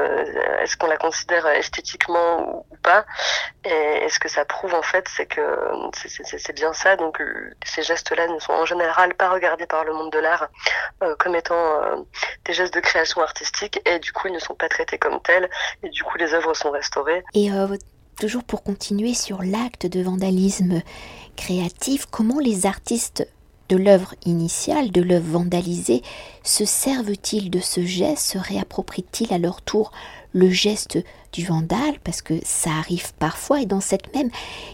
est-ce 0.62 0.76
qu'on 0.76 0.86
la 0.86 0.96
considère 0.96 1.46
esthétiquement 1.48 2.64
ou, 2.70 2.76
pas. 2.82 3.04
Et, 3.64 4.08
ce 4.08 4.18
que 4.18 4.28
ça 4.28 4.44
prouve 4.44 4.74
en 4.74 4.82
fait, 4.82 5.06
c'est 5.08 5.26
que 5.26 5.42
c'est 5.94 6.54
bien 6.54 6.72
ça. 6.72 6.96
Donc 6.96 7.20
ces 7.64 7.82
gestes-là 7.82 8.28
ne 8.28 8.38
sont 8.38 8.52
en 8.52 8.64
général 8.64 9.14
pas 9.14 9.28
regardés 9.28 9.66
par 9.66 9.84
le 9.84 9.92
monde 9.92 10.12
de 10.12 10.18
l'art 10.18 10.48
euh, 11.02 11.14
comme 11.18 11.34
étant 11.34 11.82
euh, 11.82 11.96
des 12.44 12.52
gestes 12.52 12.74
de 12.74 12.80
création 12.80 13.20
artistique 13.22 13.80
et 13.84 13.98
du 13.98 14.12
coup 14.12 14.28
ils 14.28 14.34
ne 14.34 14.38
sont 14.38 14.54
pas 14.54 14.68
traités 14.68 14.98
comme 14.98 15.20
tels 15.22 15.50
et 15.82 15.88
du 15.88 16.02
coup 16.02 16.13
les 16.18 16.32
œuvres 16.34 16.54
sont 16.54 16.70
restaurées. 16.70 17.22
Et 17.34 17.52
euh, 17.52 17.76
toujours 18.18 18.44
pour 18.44 18.62
continuer 18.62 19.14
sur 19.14 19.42
l'acte 19.42 19.86
de 19.86 20.02
vandalisme 20.02 20.82
créatif, 21.36 22.06
comment 22.06 22.38
les 22.38 22.66
artistes 22.66 23.26
de 23.68 23.76
l'œuvre 23.76 24.14
initiale, 24.26 24.90
de 24.90 25.00
l'œuvre 25.00 25.32
vandalisée, 25.38 26.02
se 26.42 26.64
servent-ils 26.64 27.50
de 27.50 27.60
ce 27.60 27.84
geste, 27.84 28.32
se 28.32 28.38
réapproprient-ils 28.38 29.32
à 29.32 29.38
leur 29.38 29.62
tour 29.62 29.90
le 30.32 30.50
geste 30.50 30.98
du 31.32 31.46
vandale, 31.46 31.98
parce 32.02 32.20
que 32.20 32.34
ça 32.44 32.70
arrive 32.70 33.14
parfois, 33.14 33.62
et 33.62 33.66
dans 33.66 33.80
cette 33.80 34.14
même 34.14 34.30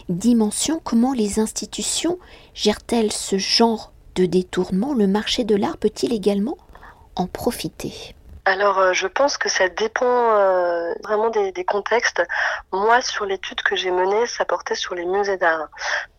dimension, 0.09 0.81
comment 0.83 1.13
les 1.13 1.39
institutions 1.39 2.19
gèrent-elles 2.53 3.11
ce 3.11 3.37
genre 3.37 3.93
de 4.15 4.25
détournement? 4.25 4.93
Le 4.93 5.07
marché 5.07 5.43
de 5.43 5.55
l'art 5.55 5.77
peut-il 5.77 6.13
également 6.13 6.57
en 7.15 7.27
profiter? 7.27 8.15
Alors, 8.43 8.79
euh, 8.79 8.93
je 8.93 9.05
pense 9.05 9.37
que 9.37 9.49
ça 9.49 9.69
dépend 9.69 10.05
euh, 10.07 10.93
vraiment 11.03 11.29
des, 11.29 11.63
contextes. 11.63 12.23
Moi, 12.71 12.99
sur 13.01 13.25
l'étude 13.25 13.61
que 13.61 13.75
j'ai 13.75 13.91
menée, 13.91 14.25
ça 14.25 14.45
portait 14.45 14.73
sur 14.73 14.95
les 14.95 15.05
musées 15.05 15.37
d'art. 15.37 15.67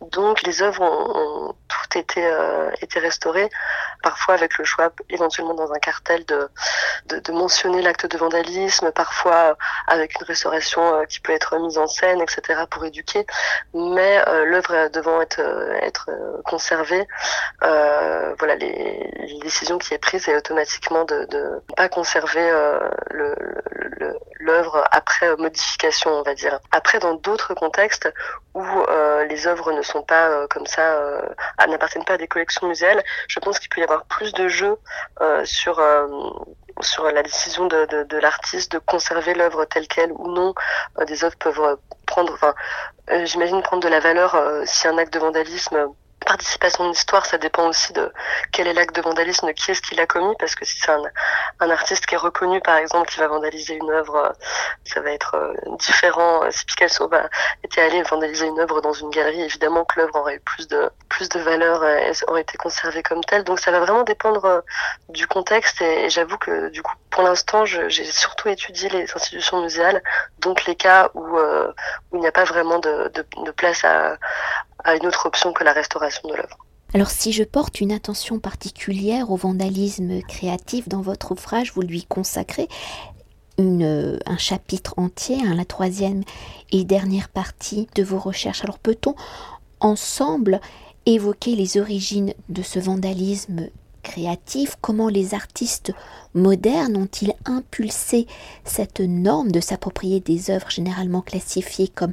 Donc, 0.01 0.43
les 0.43 0.63
œuvres 0.63 0.83
ont, 0.83 1.53
toutes 1.67 1.97
été, 1.97 2.25
euh, 2.25 2.71
été 2.81 3.01
restaurées, 3.01 3.49
parfois 4.05 4.35
avec 4.35 4.57
le 4.57 4.65
choix, 4.65 4.93
éventuellement 5.11 5.55
dans 5.55 5.73
un 5.73 5.81
cartel, 5.81 6.25
de, 6.27 6.49
de, 7.07 7.33
mentionner 7.33 7.83
l'acte 7.83 8.07
de 8.07 8.17
vandalisme, 8.17 8.93
parfois 8.93 9.57
avec 9.89 10.15
une 10.21 10.25
restauration 10.25 11.05
qui 11.09 11.19
peut 11.19 11.33
être 11.33 11.59
mise 11.59 11.77
en 11.77 11.89
scène, 11.89 12.21
etc., 12.21 12.61
pour 12.71 12.85
éduquer. 12.85 13.27
Mais 13.75 14.23
l'œuvre 14.45 14.89
devant 14.91 15.21
être, 15.21 15.41
être 15.83 16.11
conservée, 16.45 17.07
voilà, 17.61 18.55
les, 18.55 19.11
les, 19.19 19.39
décisions 19.43 19.79
qui 19.79 19.93
est 19.93 19.99
prise 19.99 20.29
est 20.29 20.37
automatiquement 20.37 21.05
de 21.05 21.27
ne 21.33 21.75
pas 21.75 21.89
conserver 21.89 22.12
conserver 22.13 22.51
euh, 22.51 22.79
l'œuvre 24.41 24.85
après 24.91 25.35
modification, 25.37 26.11
on 26.11 26.23
va 26.23 26.35
dire. 26.35 26.59
Après, 26.71 26.99
dans 26.99 27.15
d'autres 27.15 27.55
contextes 27.55 28.13
où 28.55 28.63
euh, 28.63 29.25
les 29.25 29.47
œuvres 29.47 29.73
ne 29.73 29.83
sont 29.83 30.03
pas 30.03 30.29
euh, 30.29 30.47
comme 30.49 30.67
ça, 30.67 30.99
n'appartiennent 31.69 32.05
pas 32.05 32.15
à 32.15 32.19
des 32.19 32.27
collections 32.27 32.67
muséales, 32.69 33.03
je 33.29 33.41
pense 33.41 33.59
qu'il 33.59 33.69
peut 33.71 33.81
y 33.81 33.85
avoir 33.85 34.05
plus 34.05 34.33
de 34.35 34.49
jeux 34.49 34.77
sur 35.45 35.81
sur 36.81 37.05
la 37.11 37.23
décision 37.23 37.67
de, 37.67 38.05
de, 38.05 38.17
l'artiste 38.19 38.73
de 38.73 38.79
conserver 38.79 39.35
l'œuvre 39.35 39.65
telle 39.67 39.87
qu'elle 39.87 40.13
ou 40.13 40.29
non. 40.29 40.55
des 41.07 41.25
œuvres 41.25 41.37
peuvent 41.37 41.79
prendre, 42.07 42.33
enfin, 42.33 42.55
j'imagine 43.25 43.63
prendre 43.63 43.83
de 43.83 43.89
la 43.89 44.01
valeur 44.01 44.37
si 44.65 44.89
un 44.89 44.99
acte 44.99 45.15
de 45.15 45.19
vandalisme 45.19 45.95
participation 46.23 46.85
de 46.85 46.91
l'histoire, 46.91 47.27
ça 47.27 47.39
dépend 47.39 47.69
aussi 47.69 47.93
de 47.93 48.13
quel 48.53 48.67
est 48.67 48.73
l'acte 48.73 48.95
de 48.95 49.03
vandalisme, 49.03 49.53
qui 49.55 49.71
est-ce 49.71 49.83
qui 49.83 49.95
l'a 49.95 50.07
commis, 50.07 50.35
parce 50.39 50.55
que 50.55 50.65
si 50.65 50.79
c'est 50.79 50.91
un, 50.91 51.03
un, 51.61 51.71
artiste 51.71 52.07
qui 52.07 52.15
est 52.15 52.19
reconnu, 52.19 52.61
par 52.61 52.77
exemple, 52.77 53.11
qui 53.11 53.19
va 53.19 53.29
vandaliser 53.29 53.75
une 53.75 53.91
œuvre, 53.91 54.17
euh, 54.17 54.31
ça 54.85 55.01
va 55.01 55.11
être 55.11 55.35
euh, 55.35 55.55
différent. 55.79 56.43
Si 56.51 56.65
Picasso 56.65 57.11
était 57.65 57.81
allé 57.81 58.03
vandaliser 58.03 58.47
une 58.47 58.59
œuvre 58.61 58.81
dans 58.81 58.93
une 58.93 59.11
galerie, 59.11 59.43
évidemment 59.43 59.85
que 59.85 60.01
l'œuvre 60.01 60.17
aurait 60.17 60.41
plus 60.41 60.69
de 60.69 60.91
plus 61.09 61.29
de 61.29 61.41
valeur, 61.41 61.85
et 61.85 62.13
aurait 62.27 62.43
été 62.43 62.57
conservée 62.57 63.03
comme 63.03 63.23
telle. 63.25 63.45
Donc 63.45 63.61
ça 63.61 63.71
va 63.71 63.81
vraiment 63.81 64.03
dépendre 64.03 64.45
euh, 64.45 64.61
du 65.09 65.27
contexte, 65.27 65.81
et, 65.83 66.11
j'avoue 66.11 66.39
que 66.39 66.69
du 66.71 66.83
coup, 66.83 66.95
pour 67.11 67.23
l'instant, 67.23 67.65
j'ai 67.65 68.05
surtout 68.05 68.49
étudié 68.49 68.89
les 68.89 69.13
institutions 69.13 69.63
muséales, 69.63 70.03
donc 70.39 70.65
les 70.65 70.75
cas 70.75 71.11
où, 71.15 71.39
où 71.39 72.17
il 72.17 72.21
n'y 72.21 72.27
a 72.27 72.33
pas 72.33 72.45
vraiment 72.45 72.79
de, 72.79 73.09
de, 73.09 73.25
de 73.45 73.51
place 73.51 73.85
à, 73.85 74.17
à 74.85 74.97
une 74.97 75.07
autre 75.07 75.27
option 75.27 75.53
que 75.53 75.65
la 75.65 75.73
restauration 75.73 76.29
de 76.29 76.35
l'œuvre. 76.35 76.59
Alors 76.95 77.11
si 77.11 77.33
je 77.33 77.43
porte 77.43 77.81
une 77.81 77.93
attention 77.93 78.39
particulière 78.39 79.31
au 79.31 79.37
vandalisme 79.37 80.21
créatif 80.23 80.89
dans 80.89 81.01
votre 81.01 81.33
ouvrage, 81.33 81.73
vous 81.73 81.83
lui 81.83 82.05
consacrez 82.05 82.69
un 83.59 84.39
chapitre 84.39 84.95
entier, 84.97 85.39
hein, 85.45 85.55
la 85.55 85.65
troisième 85.65 86.23
et 86.71 86.85
dernière 86.85 87.29
partie 87.29 87.87
de 87.95 88.03
vos 88.03 88.19
recherches. 88.19 88.65
Alors 88.65 88.79
peut-on 88.79 89.15
ensemble 89.81 90.61
évoquer 91.07 91.55
les 91.55 91.79
origines 91.79 92.35
de 92.49 92.63
ce 92.63 92.79
vandalisme 92.79 93.69
créatif, 94.03 94.77
comment 94.81 95.09
les 95.09 95.35
artistes 95.35 95.93
modernes 96.35 96.97
ont-ils 96.97 97.35
impulsé 97.45 98.27
cette 98.65 99.01
norme 99.01 99.53
de 99.53 99.61
s'approprier 99.61 100.21
des 100.21 100.51
œuvres 100.51 100.71
généralement 100.71 101.23
classifiées 101.23 101.89
comme 101.89 102.13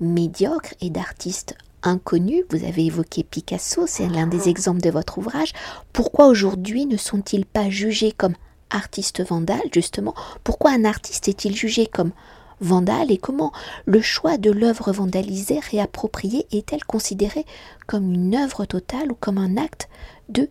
médiocres 0.00 0.74
et 0.80 0.90
d'artistes 0.90 1.56
inconnus. 1.82 2.44
Vous 2.50 2.64
avez 2.64 2.86
évoqué 2.86 3.24
Picasso, 3.24 3.86
c'est 3.86 4.08
l'un 4.08 4.26
des 4.26 4.48
exemples 4.48 4.80
de 4.80 4.90
votre 4.90 5.18
ouvrage. 5.18 5.52
Pourquoi 5.92 6.26
aujourd'hui 6.26 6.86
ne 6.86 6.96
sont-ils 6.96 7.46
pas 7.46 7.70
jugés 7.70 8.12
comme 8.12 8.34
artistes 8.70 9.22
vandales, 9.22 9.68
justement? 9.72 10.14
Pourquoi 10.44 10.70
un 10.70 10.84
artiste 10.84 11.28
est-il 11.28 11.56
jugé 11.56 11.86
comme 11.86 12.12
vandale 12.60 13.10
et 13.10 13.18
comment 13.18 13.52
le 13.86 14.00
choix 14.00 14.36
de 14.36 14.50
l'œuvre 14.50 14.92
vandalisée, 14.92 15.60
réappropriée, 15.60 16.46
est-elle 16.52 16.84
considérée 16.84 17.46
comme 17.86 18.12
une 18.12 18.36
œuvre 18.36 18.64
totale 18.64 19.10
ou 19.12 19.14
comme 19.14 19.38
un 19.38 19.56
acte 19.56 19.88
de 20.28 20.48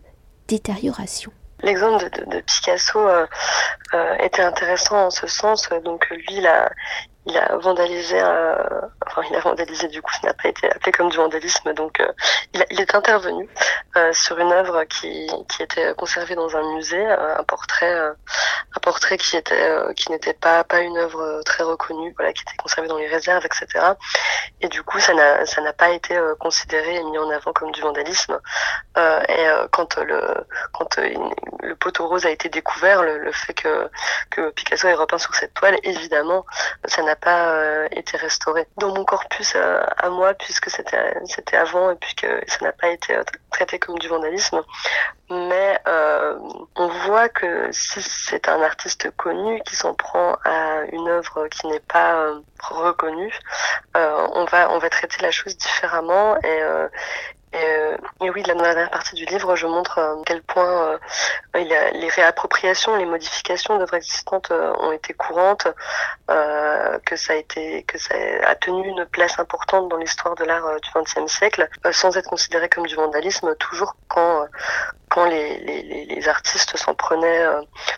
détérioration? 0.48 1.32
L'exemple 1.62 2.08
de, 2.30 2.40
Picasso 2.40 2.98
euh, 2.98 3.26
euh, 3.94 4.14
était 4.18 4.42
intéressant 4.42 5.06
en 5.06 5.10
ce 5.10 5.26
sens. 5.26 5.68
Donc 5.84 6.08
lui, 6.08 6.24
il 6.30 6.46
a, 6.46 6.70
il 7.30 7.38
a 7.38 7.56
vandalisé, 7.56 8.20
euh, 8.20 8.54
enfin 9.06 9.22
il 9.30 9.36
a 9.36 9.40
vandalisé 9.40 9.88
du 9.88 10.02
coup, 10.02 10.12
ça 10.12 10.26
n'a 10.26 10.34
pas 10.34 10.48
été 10.48 10.70
appelé 10.70 10.92
comme 10.92 11.08
du 11.08 11.16
vandalisme, 11.16 11.72
donc 11.74 12.00
euh, 12.00 12.12
il, 12.54 12.64
il, 12.70 12.80
est 12.80 12.94
intervenu 12.94 13.48
euh, 13.96 14.12
sur 14.12 14.38
une 14.38 14.52
œuvre 14.52 14.84
qui, 14.84 15.30
était 15.60 15.94
conservée 15.94 16.34
dans 16.34 16.56
un 16.56 16.74
musée, 16.74 17.04
un 17.06 17.44
portrait, 17.44 17.92
un 17.92 18.80
portrait 18.80 19.18
qui 19.18 19.36
était, 19.36 19.70
qui 19.94 20.10
n'était 20.10 20.32
pas 20.32 20.64
pas 20.64 20.80
une 20.80 20.96
œuvre 20.96 21.42
très 21.44 21.62
reconnue, 21.62 22.14
voilà, 22.16 22.32
qui 22.32 22.42
était 22.42 22.56
conservée 22.56 22.88
dans 22.88 22.96
les 22.96 23.08
réserves, 23.08 23.44
etc. 23.44 23.92
Et 24.62 24.68
du 24.68 24.82
coup, 24.82 24.98
ça 25.00 25.12
n'a 25.12 25.44
ça 25.44 25.60
n'a 25.60 25.74
pas 25.74 25.90
été 25.90 26.18
considéré 26.38 26.96
et 26.96 27.04
mis 27.04 27.18
en 27.18 27.28
avant 27.28 27.52
comme 27.52 27.72
du 27.72 27.82
vandalisme. 27.82 28.40
et 29.28 29.46
quand 29.70 29.98
le 29.98 30.46
quand 30.72 30.96
le 30.96 31.76
poteau 31.76 32.08
rose 32.08 32.24
a 32.24 32.30
été 32.30 32.48
découvert, 32.48 33.02
le, 33.02 33.30
fait 33.32 33.52
que 33.52 34.50
Picasso 34.52 34.88
ait 34.88 34.94
repeint 34.94 35.18
sur 35.18 35.34
cette 35.34 35.52
toile, 35.52 35.76
évidemment, 35.82 36.46
ça 36.86 37.02
n'a 37.02 37.16
pas 37.20 37.52
euh, 37.52 37.88
été 37.92 38.16
restauré 38.16 38.66
dans 38.78 38.94
mon 38.94 39.04
corpus 39.04 39.52
euh, 39.54 39.82
à 39.96 40.08
moi 40.10 40.34
puisque 40.34 40.70
c'était 40.70 41.14
c'était 41.26 41.56
avant 41.56 41.90
et 41.90 41.96
puis 41.96 42.14
que 42.14 42.26
ça 42.46 42.58
n'a 42.62 42.72
pas 42.72 42.88
été 42.88 43.16
euh, 43.16 43.22
traité 43.50 43.78
comme 43.78 43.98
du 43.98 44.08
vandalisme. 44.08 44.60
Mais 45.30 45.78
on 46.76 46.88
voit 47.06 47.28
que 47.28 47.70
si 47.70 48.02
c'est 48.02 48.48
un 48.48 48.60
artiste 48.62 49.10
connu 49.16 49.60
qui 49.64 49.76
s'en 49.76 49.94
prend 49.94 50.36
à 50.44 50.82
une 50.90 51.08
œuvre 51.08 51.46
qui 51.48 51.68
n'est 51.68 51.78
pas 51.78 52.26
reconnue, 52.60 53.32
on 53.94 54.44
va 54.50 54.70
on 54.72 54.78
va 54.78 54.90
traiter 54.90 55.22
la 55.22 55.30
chose 55.30 55.56
différemment 55.56 56.36
et 56.42 56.62
et, 57.52 58.24
et, 58.24 58.30
oui, 58.30 58.42
dans 58.42 58.54
la 58.54 58.74
dernière 58.74 58.90
partie 58.90 59.14
du 59.14 59.24
livre, 59.24 59.56
je 59.56 59.66
montre 59.66 59.98
à 59.98 60.14
quel 60.24 60.42
point 60.42 60.98
a 61.54 61.58
les 61.92 62.08
réappropriations, 62.08 62.96
les 62.96 63.06
modifications 63.06 63.78
d'œuvres 63.78 63.94
existantes 63.94 64.50
ont 64.50 64.92
été 64.92 65.14
courantes, 65.14 65.66
euh, 66.30 66.98
que 67.04 67.16
ça 67.16 67.32
a 67.32 67.36
été, 67.36 67.82
que 67.84 67.98
ça 67.98 68.14
a 68.44 68.54
tenu 68.54 68.86
une 68.86 69.04
place 69.06 69.38
importante 69.38 69.88
dans 69.88 69.96
l'histoire 69.96 70.34
de 70.36 70.44
l'art 70.44 70.64
euh, 70.66 70.78
du 70.78 70.90
XXe 70.94 71.32
siècle, 71.32 71.68
euh, 71.86 71.92
sans 71.92 72.16
être 72.16 72.28
considéré 72.28 72.68
comme 72.68 72.86
du 72.86 72.94
vandalisme, 72.94 73.54
toujours 73.56 73.96
quand 74.08 74.46
quand 75.08 75.24
les, 75.24 75.58
les, 75.58 76.04
les 76.04 76.28
artistes 76.28 76.76
s'en 76.76 76.94
prenaient, 76.94 77.44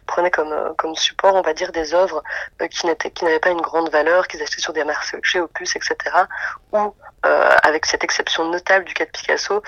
prenaient 0.07 0.31
comme, 0.31 0.75
comme 0.79 0.95
support, 0.95 1.35
on 1.35 1.43
va 1.43 1.53
dire, 1.53 1.71
des 1.71 1.93
œuvres 1.93 2.23
qui 2.71 2.87
n'étaient, 2.87 3.11
qui 3.11 3.27
n'avaient 3.27 3.39
pas 3.39 3.51
une 3.51 3.61
grande 3.61 3.91
valeur, 3.91 4.27
qu'ils 4.29 4.41
achetaient 4.43 4.63
sur 4.63 4.73
des 4.73 4.83
marchés 4.83 5.39
opus, 5.39 5.77
etc. 5.77 5.95
avec 7.23 7.87
cette 7.87 8.05
exception 8.05 8.51
notable 8.51 8.85
du 8.85 8.95
cas 8.95 9.05
de 9.05 9.11
Picasso, 9.11 9.63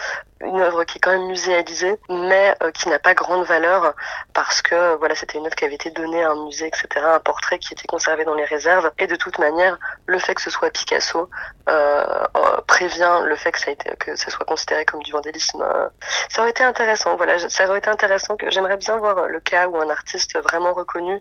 une 0.45 0.61
œuvre 0.61 0.85
qui 0.85 0.99
est 0.99 1.01
quand 1.01 1.13
même 1.13 1.27
muséalisée, 1.27 1.99
mais 2.09 2.57
qui 2.75 2.89
n'a 2.89 2.99
pas 2.99 3.15
grande 3.15 3.45
valeur 3.45 3.95
parce 4.33 4.63
que 4.63 4.97
voilà, 4.97 5.15
c'était 5.15 5.39
une 5.39 5.47
œuvre 5.47 5.55
qui 5.55 5.65
avait 5.65 5.75
été 5.75 5.91
donnée 5.91 6.23
à 6.23 6.31
un 6.31 6.45
musée, 6.45 6.67
etc. 6.67 6.87
Un 7.05 7.21
portrait 7.21 7.59
qui 7.59 7.73
était 7.73 7.87
conservé 7.87 8.25
dans 8.25 8.35
les 8.35 8.45
réserves. 8.45 8.91
Et 8.99 9.07
de 9.07 9.17
toute 9.17 9.39
manière, 9.39 9.79
le 10.07 10.19
fait 10.19 10.35
que 10.35 10.43
ce 10.43 10.51
soit 10.51 10.71
Picasso 10.71 11.29
euh, 11.69 12.25
prévient 12.67 13.21
le 13.25 13.37
fait 13.37 13.53
que 13.53 13.59
ça, 13.59 13.71
a 13.71 13.73
été, 13.73 13.91
que 13.99 14.17
ça 14.17 14.31
soit 14.31 14.45
considéré 14.45 14.85
comme 14.85 15.03
du 15.03 15.13
vandalisme. 15.13 15.63
Euh, 15.63 15.89
ça 16.29 16.43
aurait 16.43 16.51
été 16.51 16.65
intéressant. 16.65 17.17
Voilà, 17.17 17.39
ça 17.49 17.67
aurait 17.69 17.79
été 17.79 17.89
intéressant 17.89 18.37
que 18.37 18.51
j'aimerais 18.51 18.77
bien 18.77 18.97
voir 18.97 19.27
le 19.29 19.41
cas 19.41 19.69
où 19.69 19.77
un 19.81 19.91
artiste 19.91 20.39
vraiment 20.41 20.73
reconnu 20.73 21.21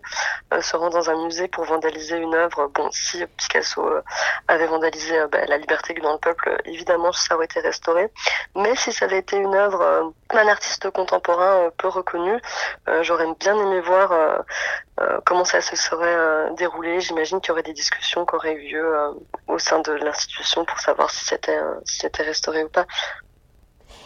se 0.60 0.76
rend 0.76 0.90
dans 0.90 1.10
un 1.10 1.24
musée 1.24 1.48
pour 1.48 1.64
vandaliser 1.64 2.16
une 2.16 2.34
œuvre. 2.34 2.70
Bon, 2.74 2.90
si 2.90 3.24
Picasso 3.36 3.82
avait 4.48 4.66
vandalisé 4.66 5.16
bah, 5.30 5.44
la 5.46 5.58
liberté 5.58 5.94
dans 5.94 6.12
le 6.12 6.18
peuple, 6.18 6.60
évidemment, 6.64 7.12
ça 7.12 7.34
aurait 7.34 7.44
été 7.46 7.60
restauré. 7.60 8.10
Mais 8.56 8.74
si 8.76 8.92
ça 8.92 9.04
avait 9.04 9.13
été 9.16 9.36
une 9.36 9.54
œuvre 9.54 10.12
d'un 10.32 10.48
artiste 10.48 10.90
contemporain 10.90 11.70
peu 11.76 11.88
reconnu, 11.88 12.40
j'aurais 13.02 13.26
bien 13.38 13.56
aimé 13.56 13.80
voir 13.80 14.12
comment 15.24 15.44
ça 15.44 15.60
se 15.60 15.76
serait 15.76 16.52
déroulé. 16.56 17.00
J'imagine 17.00 17.40
qu'il 17.40 17.48
y 17.48 17.52
aurait 17.52 17.62
des 17.62 17.72
discussions 17.72 18.26
qui 18.26 18.34
auraient 18.34 18.54
eu 18.54 18.72
lieu 18.72 18.94
au 19.48 19.58
sein 19.58 19.80
de 19.80 19.92
l'institution 19.92 20.64
pour 20.64 20.78
savoir 20.80 21.10
si 21.10 21.24
c'était 21.24 21.60
si 21.84 21.98
c'était 21.98 22.22
restauré 22.22 22.64
ou 22.64 22.68
pas. 22.68 22.86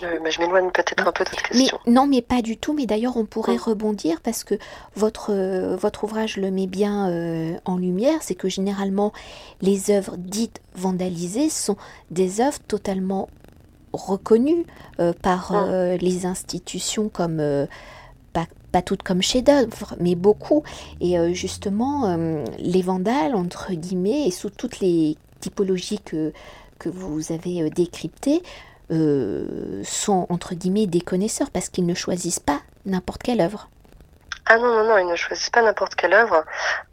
Euh, 0.02 0.18
mais 0.22 0.30
je 0.30 0.40
m'éloigne 0.40 0.70
peut-être 0.70 1.06
un 1.06 1.12
peu 1.12 1.24
de 1.24 1.30
votre 1.30 1.42
question. 1.42 1.78
non, 1.86 2.06
mais 2.06 2.22
pas 2.22 2.42
du 2.42 2.56
tout. 2.56 2.72
Mais 2.72 2.86
d'ailleurs, 2.86 3.16
on 3.16 3.24
pourrait 3.24 3.56
mm. 3.56 3.62
rebondir 3.62 4.20
parce 4.20 4.44
que 4.44 4.54
votre, 4.94 5.32
euh, 5.32 5.76
votre 5.76 6.04
ouvrage 6.04 6.36
le 6.36 6.50
met 6.50 6.66
bien 6.66 7.08
euh, 7.10 7.58
en 7.64 7.76
lumière. 7.76 8.18
C'est 8.20 8.34
que 8.34 8.48
généralement, 8.48 9.12
les 9.60 9.90
œuvres 9.90 10.16
dites 10.16 10.60
vandalisées 10.74 11.50
sont 11.50 11.76
des 12.10 12.40
œuvres 12.40 12.60
totalement 12.60 13.28
reconnues 13.92 14.66
par 15.22 15.52
mm. 15.52 15.96
les 16.00 16.26
institutions 16.26 17.08
comme 17.08 17.42
pas, 18.32 18.46
pas, 18.72 18.82
toutes 18.82 19.02
comme 19.02 19.22
chefs-d'œuvre, 19.22 19.96
mais 20.00 20.14
beaucoup. 20.14 20.62
Et 21.00 21.16
justement, 21.34 22.16
les 22.58 22.82
vandales, 22.82 23.34
entre 23.34 23.72
guillemets, 23.72 24.26
et 24.26 24.30
sous 24.30 24.50
toutes 24.50 24.80
les 24.80 25.16
typologies 25.40 26.00
que, 26.00 26.32
que 26.78 26.88
vous 26.88 27.32
avez 27.32 27.62
euh, 27.62 27.70
décryptées, 27.70 28.42
euh, 28.90 29.82
sont 29.84 30.26
entre 30.30 30.54
guillemets 30.54 30.86
des 30.86 31.02
connaisseurs 31.02 31.50
parce 31.50 31.68
qu'ils 31.68 31.84
ne 31.84 31.94
choisissent 31.94 32.40
pas 32.40 32.62
n'importe 32.86 33.22
quelle 33.22 33.40
œuvre. 33.40 33.68
Ah 34.50 34.56
non, 34.56 34.74
non, 34.74 34.84
non, 34.84 34.98
ils 34.98 35.06
ne 35.06 35.14
choisissent 35.14 35.50
pas 35.50 35.60
n'importe 35.60 35.94
quelle 35.94 36.14
œuvre. 36.14 36.44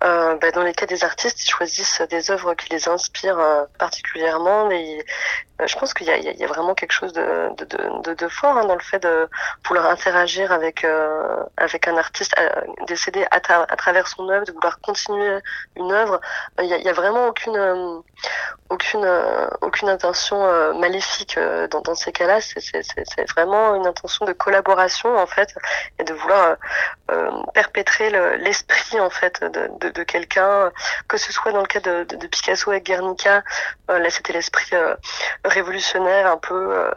Euh, 0.04 0.36
bah, 0.36 0.52
dans 0.52 0.64
les 0.64 0.74
cas 0.74 0.86
des 0.86 1.06
artistes, 1.06 1.42
ils 1.46 1.50
choisissent 1.50 2.02
des 2.10 2.30
œuvres 2.30 2.54
qui 2.54 2.70
les 2.70 2.90
inspirent 2.90 3.68
particulièrement. 3.80 4.70
Et 4.72 5.06
euh, 5.62 5.68
je 5.68 5.78
pense 5.78 5.94
qu'il 5.94 6.08
y, 6.08 6.10
y, 6.10 6.44
a, 6.44 6.48
vraiment 6.48 6.74
quelque 6.74 6.92
chose 6.92 7.14
de, 7.14 7.50
de, 7.58 8.02
de, 8.04 8.14
de 8.14 8.28
fort 8.28 8.58
hein, 8.58 8.66
dans 8.66 8.76
le 8.76 8.82
fait 8.82 9.00
de 9.00 9.30
vouloir 9.66 9.86
interagir 9.86 10.52
avec 10.52 10.84
euh, 10.84 11.44
avec 11.56 11.88
un 11.88 11.96
artiste, 11.96 12.36
euh, 12.38 12.50
décédé 12.88 13.26
à, 13.32 13.40
travers 13.40 14.08
son 14.08 14.28
œuvre, 14.30 14.46
de 14.46 14.52
vouloir 14.52 14.80
continuer 14.82 15.40
une 15.78 15.92
œuvre. 15.94 16.20
Il 16.60 16.66
y 16.66 16.74
a, 16.74 16.90
a, 16.90 16.94
vraiment 16.94 17.28
aucune 17.28 17.56
euh, 17.56 18.00
aucune 18.70 19.08
aucune 19.62 19.90
intention 19.90 20.74
maléfique 20.74 21.40
dans, 21.70 21.82
dans 21.82 21.96
ces 21.96 22.12
cas-là. 22.12 22.42
C'est 22.42 23.32
vraiment 23.32 23.76
une 23.76 23.88
intention 23.88 24.26
de 24.26 24.34
collaboration 24.34 25.16
en 25.18 25.28
fait 25.28 25.54
et 26.00 26.04
de 26.04 26.14
vouloir 26.14 26.58
perpétrer 27.54 28.10
l'esprit 28.38 29.00
en 29.00 29.10
fait 29.10 29.44
de, 29.44 30.04
quelqu'un, 30.04 30.72
que 31.08 31.18
ce 31.18 31.32
soit 31.32 31.52
dans 31.52 31.62
le 31.62 31.68
cas 31.68 31.80
de, 31.80 32.28
Picasso 32.28 32.70
avec 32.72 32.86
Guernica. 32.86 33.44
là, 33.88 34.10
c'était 34.10 34.34
l'esprit 34.34 34.76
révolutionnaire 35.44 36.28
un 36.28 36.38
peu, 36.38 36.76
euh, 36.76 36.92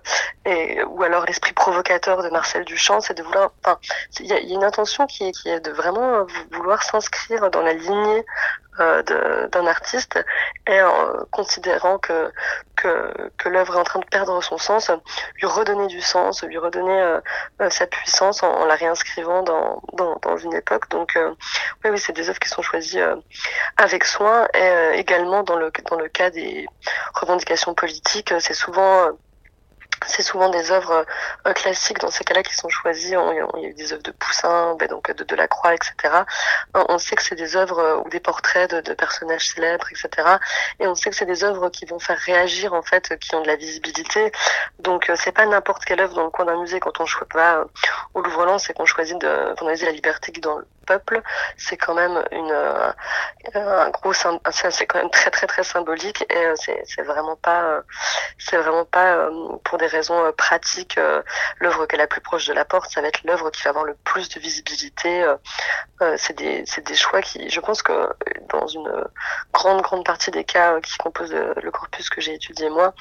et, 0.44 0.82
ou 0.84 1.02
alors 1.02 1.24
l'esprit 1.26 1.52
provocateur 1.52 2.22
de 2.22 2.28
Marcel 2.30 2.64
Duchamp, 2.64 3.00
c'est 3.00 3.16
de 3.16 3.22
vouloir, 3.22 3.52
enfin, 3.64 3.78
il 4.20 4.26
y, 4.26 4.32
a 4.32 4.38
une 4.38 4.64
intention 4.64 5.06
qui 5.06 5.28
est, 5.28 5.32
qui 5.32 5.48
est 5.48 5.61
de 5.61 5.70
vraiment 5.70 6.26
vouloir 6.50 6.82
s'inscrire 6.82 7.50
dans 7.50 7.62
la 7.62 7.72
lignée 7.72 8.18
euh, 8.18 8.67
d'un 8.79 9.67
artiste 9.67 10.19
et 10.67 10.81
en 10.83 11.25
considérant 11.31 11.99
que, 11.99 12.33
que, 12.77 13.31
que 13.37 13.49
l'œuvre 13.49 13.77
est 13.77 13.81
en 13.81 13.85
train 13.85 14.01
de 14.01 14.07
perdre 14.07 14.43
son 14.43 14.59
sens, 14.59 14.91
lui 15.37 15.47
redonner 15.47 15.87
du 15.87 16.01
sens, 16.01 16.43
lui 16.45 16.59
redonner 16.59 17.01
euh, 17.61 17.71
sa 17.71 17.87
puissance 17.87 18.43
en, 18.43 18.64
la 18.67 18.75
réinscrivant 18.75 19.43
dans, 19.43 19.83
dans, 19.95 20.17
dans, 20.23 20.37
une 20.37 20.55
époque. 20.55 20.88
Donc 20.91 21.19
oui, 21.85 21.91
oui 21.91 21.99
c'est 21.99 22.12
des 22.12 22.29
œuvres 22.29 22.38
qui 22.38 22.49
sont 22.49 22.62
choisies 22.62 23.01
avec 23.77 24.05
soin 24.05 24.49
et 24.55 24.99
également 24.99 25.43
dans 25.43 25.57
le, 25.57 25.71
dans 25.91 25.97
le 25.97 26.09
cas 26.09 26.31
des 26.31 26.67
revendications 27.14 27.75
politiques, 27.75 28.33
c'est 28.41 28.55
souvent 28.55 29.11
c'est 30.06 30.22
souvent 30.22 30.48
des 30.48 30.70
œuvres 30.70 31.04
euh, 31.46 31.52
classiques 31.52 31.98
dans 31.98 32.11
ces 32.11 32.24
cas-là 32.24 32.42
qui 32.42 32.54
sont 32.54 32.68
choisies. 32.68 33.14
il 33.56 33.62
y 33.62 33.66
a 33.66 33.68
eu 33.68 33.74
des 33.74 33.92
œuvres 33.92 34.02
de 34.02 34.11
Poussin, 34.12 34.76
ben 34.78 34.88
donc 34.88 35.11
de 35.11 35.24
Delacroix, 35.24 35.74
etc. 35.74 36.22
On 36.74 36.98
sait 36.98 37.16
que 37.16 37.22
c'est 37.22 37.34
des 37.34 37.56
œuvres 37.56 37.78
euh, 37.78 37.96
ou 37.96 38.08
des 38.08 38.20
portraits 38.20 38.70
de, 38.70 38.80
de, 38.80 38.94
personnages 38.94 39.48
célèbres, 39.48 39.87
etc. 39.90 40.28
Et 40.80 40.87
on 40.87 40.94
sait 40.94 41.11
que 41.11 41.16
c'est 41.16 41.26
des 41.26 41.44
œuvres 41.44 41.68
qui 41.70 41.84
vont 41.84 41.98
faire 41.98 42.18
réagir 42.18 42.74
en 42.74 42.82
fait, 42.82 43.18
qui 43.18 43.34
ont 43.34 43.42
de 43.42 43.46
la 43.46 43.56
visibilité. 43.56 44.32
Donc 44.78 45.11
euh, 45.11 45.16
c'est 45.16 45.32
pas 45.32 45.46
n'importe 45.46 45.84
quelle 45.84 46.00
œuvre 46.00 46.14
dans 46.14 46.24
le 46.24 46.30
coin 46.30 46.44
d'un 46.44 46.61
musée 46.61 46.80
quand 46.80 47.00
on 47.00 47.06
choisit 47.06 47.18
pas 47.32 47.64
au 48.14 48.20
Louvre-Lens 48.20 48.64
c'est 48.64 48.74
qu'on 48.74 48.84
choisit 48.84 49.18
de 49.18 49.54
vandaliser 49.58 49.87
la 49.87 49.92
liberté 49.92 50.30
qui 50.30 50.40
dans 50.40 50.58
le 50.58 50.66
peuple. 50.87 51.20
C'est 51.56 51.76
quand 51.76 51.94
même 51.94 52.22
une 52.30 52.52
un 53.54 53.90
gros 53.90 54.12
c'est 54.12 54.87
quand 54.87 54.98
même 54.98 55.11
très 55.11 55.30
très 55.30 55.46
très 55.46 55.64
symbolique 55.64 56.24
et 56.30 56.52
c'est 56.54 57.02
vraiment 57.02 57.37
pas 57.37 57.80
c'est 58.38 58.56
vraiment 58.56 58.84
pas 58.84 59.28
pour 59.64 59.78
des 59.78 59.88
raisons 59.88 60.24
euh, 60.24 60.33
pratiques, 60.33 60.98
euh, 60.98 61.22
l'œuvre 61.59 61.87
qui 61.87 61.96
est 61.96 61.98
la 61.98 62.07
plus 62.07 62.20
proche 62.20 62.46
de 62.46 62.53
la 62.53 62.64
porte, 62.64 62.90
ça 62.90 63.01
va 63.01 63.09
être 63.09 63.22
l'œuvre 63.24 63.51
qui 63.51 63.62
va 63.62 63.70
avoir 63.70 63.85
le 63.85 63.94
plus 64.05 64.29
de 64.29 64.40
visibilité. 64.40 65.24
Euh, 66.01 66.16
c'est 66.16 66.37
des, 66.37 66.94
choix 66.94 67.22
qui, 67.22 67.51
je 67.51 67.61
pense 67.61 67.83
que 67.83 67.92
dans 68.48 68.66
une 68.66 69.05
grande, 69.53 69.83
grande 69.83 70.05
partie 70.05 70.31
des 70.31 70.44
cas 70.44 70.81
qui 70.81 70.96
composent 70.98 71.35
le 71.35 71.70
corpus 71.70 72.09
que 72.09 72.20
j'ai 72.20 72.35
étudié 72.35 72.70
moi, 72.70 72.94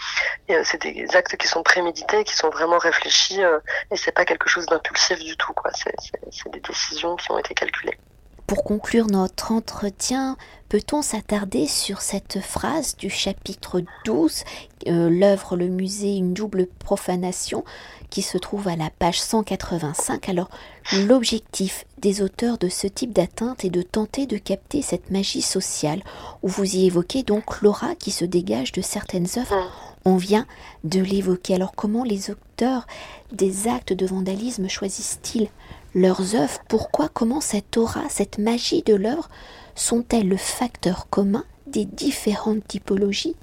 c'est 0.64 0.82
des 0.82 1.16
actes 1.16 1.38
qui 1.38 1.48
sont 1.48 1.64
prémédités, 1.64 2.24
qui 2.24 2.36
sont 2.36 2.50
vraiment 2.50 2.78
réfléchis, 2.78 3.42
et 3.92 3.98
c'est 3.98 4.12
pas 4.12 4.26
quelque 4.26 4.50
chose 4.50 4.66
d'impulsif 4.66 5.20
du 5.20 5.38
tout, 5.38 5.54
quoi. 5.54 5.72
C'est 5.74 6.50
des 6.52 6.60
décisions 6.60 7.16
qui 7.16 7.32
ont 7.32 7.38
été 7.38 7.54
calculées. 7.54 7.98
Pour 8.48 8.64
conclure 8.64 9.08
notre 9.08 9.52
entretien, 9.52 10.38
peut-on 10.70 11.02
s'attarder 11.02 11.68
sur 11.68 12.00
cette 12.00 12.40
phrase 12.40 12.96
du 12.96 13.10
chapitre 13.10 13.84
12, 14.06 14.46
euh, 14.88 15.10
l'œuvre 15.10 15.58
Le 15.58 15.68
musée, 15.68 16.16
une 16.16 16.34
double 16.34 16.68
profanation, 16.80 17.66
qui 18.10 18.22
se 18.22 18.38
trouve 18.38 18.70
à 18.70 18.78
la 18.78 18.90
page 18.90 19.20
185 19.20 20.30
Alors, 20.30 20.50
l'objectif 20.94 21.84
des 21.98 22.22
auteurs 22.22 22.58
de 22.58 22.70
ce 22.70 22.88
type 22.88 23.12
d'atteinte 23.12 23.66
est 23.66 23.70
de 23.70 23.82
tenter 23.82 24.28
de 24.28 24.38
capter 24.38 24.82
cette 24.82 25.12
magie 25.12 25.42
sociale, 25.42 26.02
où 26.42 26.48
vous 26.48 26.78
y 26.78 26.86
évoquez 26.86 27.24
donc 27.24 27.60
l'aura 27.60 27.96
qui 27.96 28.12
se 28.12 28.24
dégage 28.24 28.72
de 28.72 28.82
certaines 28.82 29.28
œuvres. 29.36 29.58
On 30.06 30.16
vient 30.16 30.46
de 30.86 31.02
l'évoquer. 31.02 31.56
Alors, 31.56 31.76
comment 31.76 32.06
les 32.06 32.32
auteurs 32.32 32.88
des 33.34 33.68
actes 33.68 33.92
de 33.92 34.06
vandalisme 34.06 34.70
choisissent-ils 34.70 35.50
leurs 35.98 36.36
œuvres, 36.36 36.60
pourquoi, 36.70 37.10
comment 37.10 37.42
cette 37.42 37.76
aura, 37.76 38.02
cette 38.10 38.38
magie 38.38 38.84
de 38.84 38.96
l'œuvre 38.96 39.30
sont-elles 39.76 40.28
le 40.28 40.38
facteur 40.38 41.08
commun 41.10 41.44
des 41.66 41.86
différentes 41.86 42.66
typologies 42.68 43.36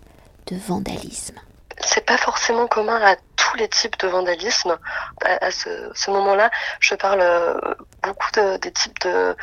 de 0.46 0.56
vandalisme? 0.56 1.34
C'est 1.80 2.06
pas 2.06 2.16
forcément 2.16 2.68
commun 2.68 3.00
à 3.02 3.16
tous 3.36 3.56
les 3.56 3.68
types 3.68 3.98
de 3.98 4.06
vandalisme. 4.06 4.78
À, 5.24 5.50
ce, 5.50 6.10
moment-là, 6.10 6.50
je 6.80 6.94
parle 6.94 7.20
euh, 7.20 7.58
beaucoup 8.04 8.30
de, 8.32 8.56
types 8.68 9.00
de, 9.00 9.36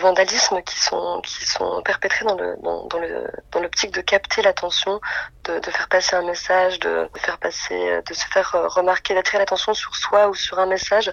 vandalisme 0.00 0.60
qui 0.62 0.78
sont 0.80 1.20
qui 1.22 1.44
sont 1.46 1.82
perpétrés 1.82 2.24
dans 2.24 2.34
le 2.36 2.56
dans, 2.62 2.98
le 2.98 3.30
dans 3.52 3.60
l'optique 3.60 3.92
de 3.92 4.00
capter 4.00 4.42
l'attention, 4.42 5.00
de, 5.44 5.60
faire 5.70 5.88
passer 5.88 6.16
un 6.16 6.22
message, 6.22 6.80
de, 6.80 7.08
faire 7.16 7.38
passer, 7.38 8.00
de 8.04 8.14
se 8.14 8.26
faire 8.26 8.54
euh, 8.54 8.66
remarquer, 8.66 9.14
d'attirer 9.14 9.38
l'attention 9.38 9.72
sur 9.72 9.94
soi 9.94 10.28
ou 10.28 10.34
sur 10.34 10.58
un 10.58 10.66
message. 10.66 11.12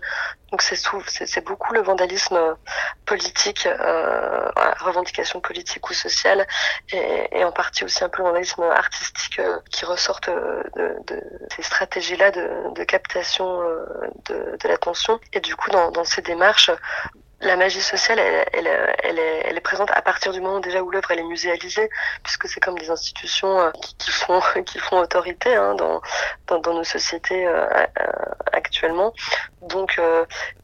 Donc 0.51 0.61
c'est 0.61 0.75
c'est 0.75 1.45
beaucoup 1.45 1.73
le 1.73 1.81
vandalisme 1.81 2.55
politique, 3.05 3.65
euh, 3.65 4.49
revendication 4.79 5.41
politique 5.41 5.89
ou 5.89 5.93
sociale, 5.93 6.45
et, 6.91 7.43
en 7.43 7.51
partie 7.51 7.83
aussi 7.83 8.03
un 8.03 8.09
peu 8.09 8.19
le 8.19 8.25
vandalisme 8.25 8.63
artistique 8.63 9.39
euh, 9.39 9.59
qui 9.69 9.85
ressortent 9.85 10.29
de, 10.29 10.95
ces 11.55 11.61
stratégies 11.61 12.17
de, 12.17 12.83
captation 12.83 13.61
euh, 13.61 13.85
de, 14.29 14.67
l'attention. 14.67 15.19
Et 15.33 15.39
du 15.39 15.55
coup, 15.55 15.69
dans 15.69 16.03
ces 16.03 16.21
démarches, 16.21 16.70
la 17.41 17.55
magie 17.55 17.81
sociale, 17.81 18.19
elle, 18.19 18.67
est, 18.67 19.61
présente 19.61 19.91
à 19.91 20.01
partir 20.01 20.31
du 20.33 20.41
moment 20.41 20.59
déjà 20.59 20.81
où 20.81 20.89
l'œuvre 20.89 21.11
est 21.11 21.23
muséalisée, 21.23 21.89
puisque 22.23 22.47
c'est 22.47 22.59
comme 22.59 22.77
des 22.77 22.89
institutions 22.89 23.59
euh, 23.59 23.71
qui, 23.97 24.11
font 24.79 24.99
autorité 24.99 25.55
hein, 25.55 25.75
dans, 25.75 26.01
nos 26.73 26.83
sociétés 26.83 27.47
euh, 27.47 27.67
actuellement. 28.51 29.13
Donc 29.61 29.99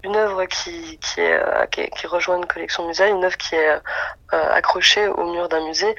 une 0.03 0.15
œuvre 0.15 0.45
qui 0.45 0.99
rejoint 2.05 2.37
une 2.37 2.47
collection 2.47 2.87
musée, 2.87 3.07
une 3.09 3.23
œuvre 3.23 3.37
qui 3.37 3.55
est 3.55 3.79
accrochée 4.31 5.07
au 5.07 5.31
mur 5.31 5.47
d'un 5.49 5.63
musée, 5.65 5.95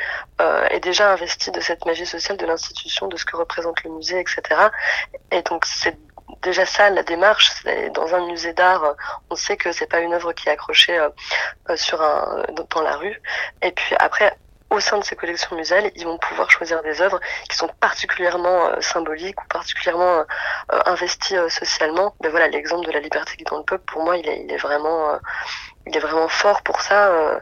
est 0.71 0.81
déjà 0.81 1.13
investie 1.13 1.51
de 1.51 1.61
cette 1.61 1.87
magie 1.87 2.07
sociale 2.07 2.37
de 2.37 2.47
l'institution, 2.47 3.07
de 3.07 3.17
ce 3.17 3.25
que 3.25 3.37
représente 3.37 3.83
le 3.85 3.91
musée, 3.91 4.19
etc. 4.19 4.43
Et 5.31 5.43
donc 5.43 5.65
c'est 5.65 5.97
déjà 6.43 6.67
ça, 6.67 6.91
la 6.91 7.03
démarche, 7.03 7.65
dans 7.95 8.15
un 8.15 8.27
musée 8.27 8.53
d'art, 8.53 8.95
on 9.31 9.37
sait 9.37 9.57
que 9.57 9.73
c'est 9.73 9.87
pas 9.87 10.01
une 10.01 10.13
œuvre 10.15 10.33
qui 10.33 10.49
est 10.49 10.53
accrochée 10.53 10.99
euh, 10.99 11.09
euh, 11.71 11.77
sur 11.77 12.01
un 12.03 12.45
dans 12.71 12.83
la 12.83 12.97
rue. 12.97 13.21
Et 13.63 13.73
puis 13.73 13.95
après, 13.99 14.37
au 14.71 14.81
sein 14.81 14.99
de 14.99 15.05
ces 15.05 15.17
collections 15.17 15.57
muséales, 15.57 15.91
ils 15.95 16.05
vont 16.05 16.19
pouvoir 16.19 16.51
choisir 16.51 16.83
des 16.83 17.01
œuvres 17.01 17.21
qui 17.49 17.57
sont 17.57 17.69
particulièrement 17.81 18.71
symboliques 18.83 19.43
ou 19.43 19.47
particulièrement 19.49 20.25
investies 20.85 21.37
socialement. 21.49 22.15
Mais 22.23 22.29
voilà, 22.29 22.49
l'exemple 22.49 22.87
de 22.87 22.93
la 22.93 23.01
liberté 23.01 23.37
qui 23.39 23.45
dans 23.45 23.57
le 23.57 23.65
peuple, 23.65 23.85
pour 23.87 24.05
moi, 24.05 24.19
est, 24.19 24.43
il 24.45 24.53
est 24.53 24.59
vraiment 24.59 25.19
il 25.89 25.97
est 25.97 26.01
vraiment 26.01 26.29
fort 26.29 26.63
pour 26.63 26.81
ça 26.83 27.09
euh, 27.09 27.41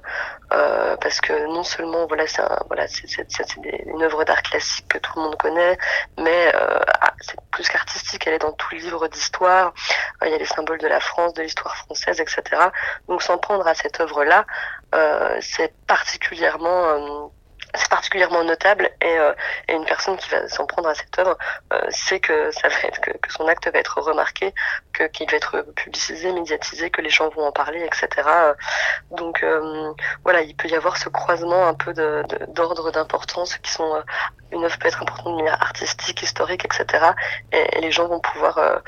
euh, 0.53 0.97
parce 0.97 1.21
que 1.21 1.47
non 1.47 1.65
seulement 1.65 2.07
voilà 2.07 2.27
c'est 2.27 2.43
voilà 2.69 2.87
c'est 2.87 3.57
une 3.57 4.03
œuvre 4.03 4.25
d'art 4.25 4.43
classique 4.43 4.87
que 4.89 4.99
tout 4.99 5.13
le 5.17 5.23
monde 5.23 5.37
connaît 5.37 5.77
mais 6.19 6.53
euh, 6.55 6.81
ah, 7.01 7.13
c'est 7.21 7.39
plus 7.51 7.69
qu'artistique 7.69 8.27
elle 8.27 8.35
est 8.35 8.39
dans 8.39 8.53
tout 8.53 8.75
livre 8.75 9.09
d'histoire 9.09 9.75
il 10.25 10.31
y 10.31 10.35
a 10.35 10.39
les 10.39 10.47
symboles 10.47 10.79
de 10.79 10.87
la 10.87 11.01
France 11.01 11.35
de 11.35 11.43
l'histoire 11.43 11.77
française 11.77 12.21
etc 12.21 12.43
donc 13.09 13.23
s'en 13.23 13.39
prendre 13.39 13.67
à 13.67 13.75
cette 13.75 14.01
œuvre 14.01 14.25
là 14.25 14.47
c'est 15.41 15.75
particulièrement 15.87 17.33
c'est 17.77 17.89
particulièrement 17.89 18.45
notable 18.45 18.91
et, 19.01 19.19
euh, 19.19 19.33
et, 19.69 19.75
une 19.75 19.85
personne 19.85 20.17
qui 20.17 20.29
va 20.31 20.49
s'en 20.49 20.67
prendre 20.67 20.89
à 20.89 20.95
cette 20.95 21.19
œuvre 21.19 21.37
euh, 21.73 21.81
sait 21.91 22.21
que 22.21 22.51
ça 22.51 22.69
va 22.69 22.75
être 22.85 23.01
que, 23.01 23.11
que, 23.11 23.33
son 23.33 23.47
acte 23.47 23.71
va 23.73 23.79
être 23.79 24.01
remarqué, 24.01 24.55
que 24.93 25.05
qu'il 25.05 25.31
va 25.31 25.37
être 25.37 25.63
publicisé, 25.75 26.33
médiatisé, 26.33 26.91
que 26.91 27.01
les 27.03 27.11
gens 27.11 27.29
vont 27.31 27.47
en 27.47 27.53
parler, 27.53 27.85
etc. 27.85 28.29
Donc 29.11 29.43
euh, 29.43 29.93
voilà, 30.25 30.43
il 30.43 30.57
peut 30.57 30.69
y 30.69 30.75
avoir 30.75 30.97
ce 30.97 31.09
croisement 31.09 31.67
un 31.67 31.75
peu 31.75 31.93
d'ordre 31.93 32.87
de, 32.87 32.91
d'importance 32.91 33.57
qui 33.59 33.71
sont 33.71 34.03
une 34.53 34.65
œuvre 34.65 34.79
peut 34.79 34.89
être 34.89 35.03
importante 35.03 35.33
de 35.33 35.43
manière 35.43 35.61
artistique, 35.61 36.23
historique, 36.23 36.65
etc. 36.65 37.13
Et, 37.53 37.81
les 37.81 37.91
gens 37.91 38.07
vont 38.09 38.21
pouvoir 38.21 38.59
euh, 38.59 38.79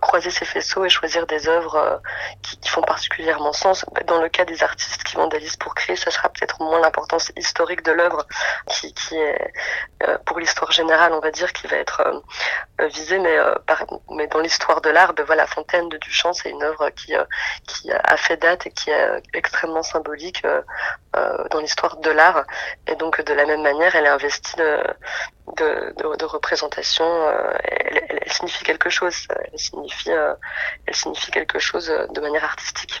croiser 0.00 0.30
ces 0.30 0.44
faisceaux 0.44 0.84
et 0.84 0.88
choisir 0.88 1.26
des 1.26 1.48
œuvres 1.48 1.76
euh, 1.76 1.96
qui, 2.42 2.58
qui, 2.58 2.68
font 2.68 2.82
particulièrement 2.82 3.52
sens. 3.52 3.84
Dans 4.06 4.20
le 4.20 4.28
cas 4.28 4.44
des 4.44 4.62
artistes 4.62 5.02
qui 5.04 5.16
vandalisent 5.16 5.56
pour 5.56 5.74
créer, 5.74 5.96
ça 5.96 6.10
sera 6.10 6.28
peut-être 6.28 6.60
moins 6.60 6.80
l'importance 6.80 7.32
historique 7.36 7.82
de 7.84 7.92
l'œuvre 7.92 8.26
qui, 8.66 9.16
est, 9.16 9.52
euh, 10.02 10.18
pour 10.26 10.38
l'histoire 10.38 10.72
générale, 10.72 11.12
on 11.12 11.20
va 11.20 11.30
dire, 11.30 11.52
qui 11.52 11.66
va 11.66 11.76
être 11.76 12.22
visée, 12.78 13.18
mais, 13.18 13.36
par, 13.66 13.84
mais 14.10 14.26
dans 14.26 14.40
l'histoire 14.40 14.80
de 14.80 14.90
l'art, 14.90 15.14
ben 15.14 15.24
voilà, 15.24 15.46
Fontaine 15.46 15.88
de 15.88 15.96
Duchamp, 15.98 16.32
c'est 16.32 16.50
une 16.50 16.62
œuvre 16.62 16.90
qui, 16.90 17.14
a 17.14 18.16
fait 18.16 18.36
date 18.36 18.66
et 18.66 18.70
qui 18.70 18.90
est 18.90 19.22
extrêmement 19.32 19.82
symbolique 19.82 20.42
dans 21.12 21.60
l'histoire 21.60 21.96
de 21.98 22.10
l'art. 22.10 22.44
Et 22.86 22.96
donc, 22.96 23.20
de 23.20 23.32
la 23.32 23.46
même 23.46 23.62
manière, 23.62 23.94
elle 23.96 24.06
est 24.06 24.08
investie 24.08 24.56
de, 25.54 26.24
représentation, 26.24 27.04
euh, 27.04 27.52
elle, 27.62 28.32
signifie 28.32 28.64
quelque 28.64 28.90
chose. 28.90 29.26
Elle 29.30 29.58
signifie, 29.58 30.10
euh, 30.10 30.34
elle 30.86 30.94
signifie 30.94 31.30
quelque 31.30 31.58
chose 31.58 31.86
de 31.86 32.20
manière 32.20 32.44
artistique. 32.44 33.00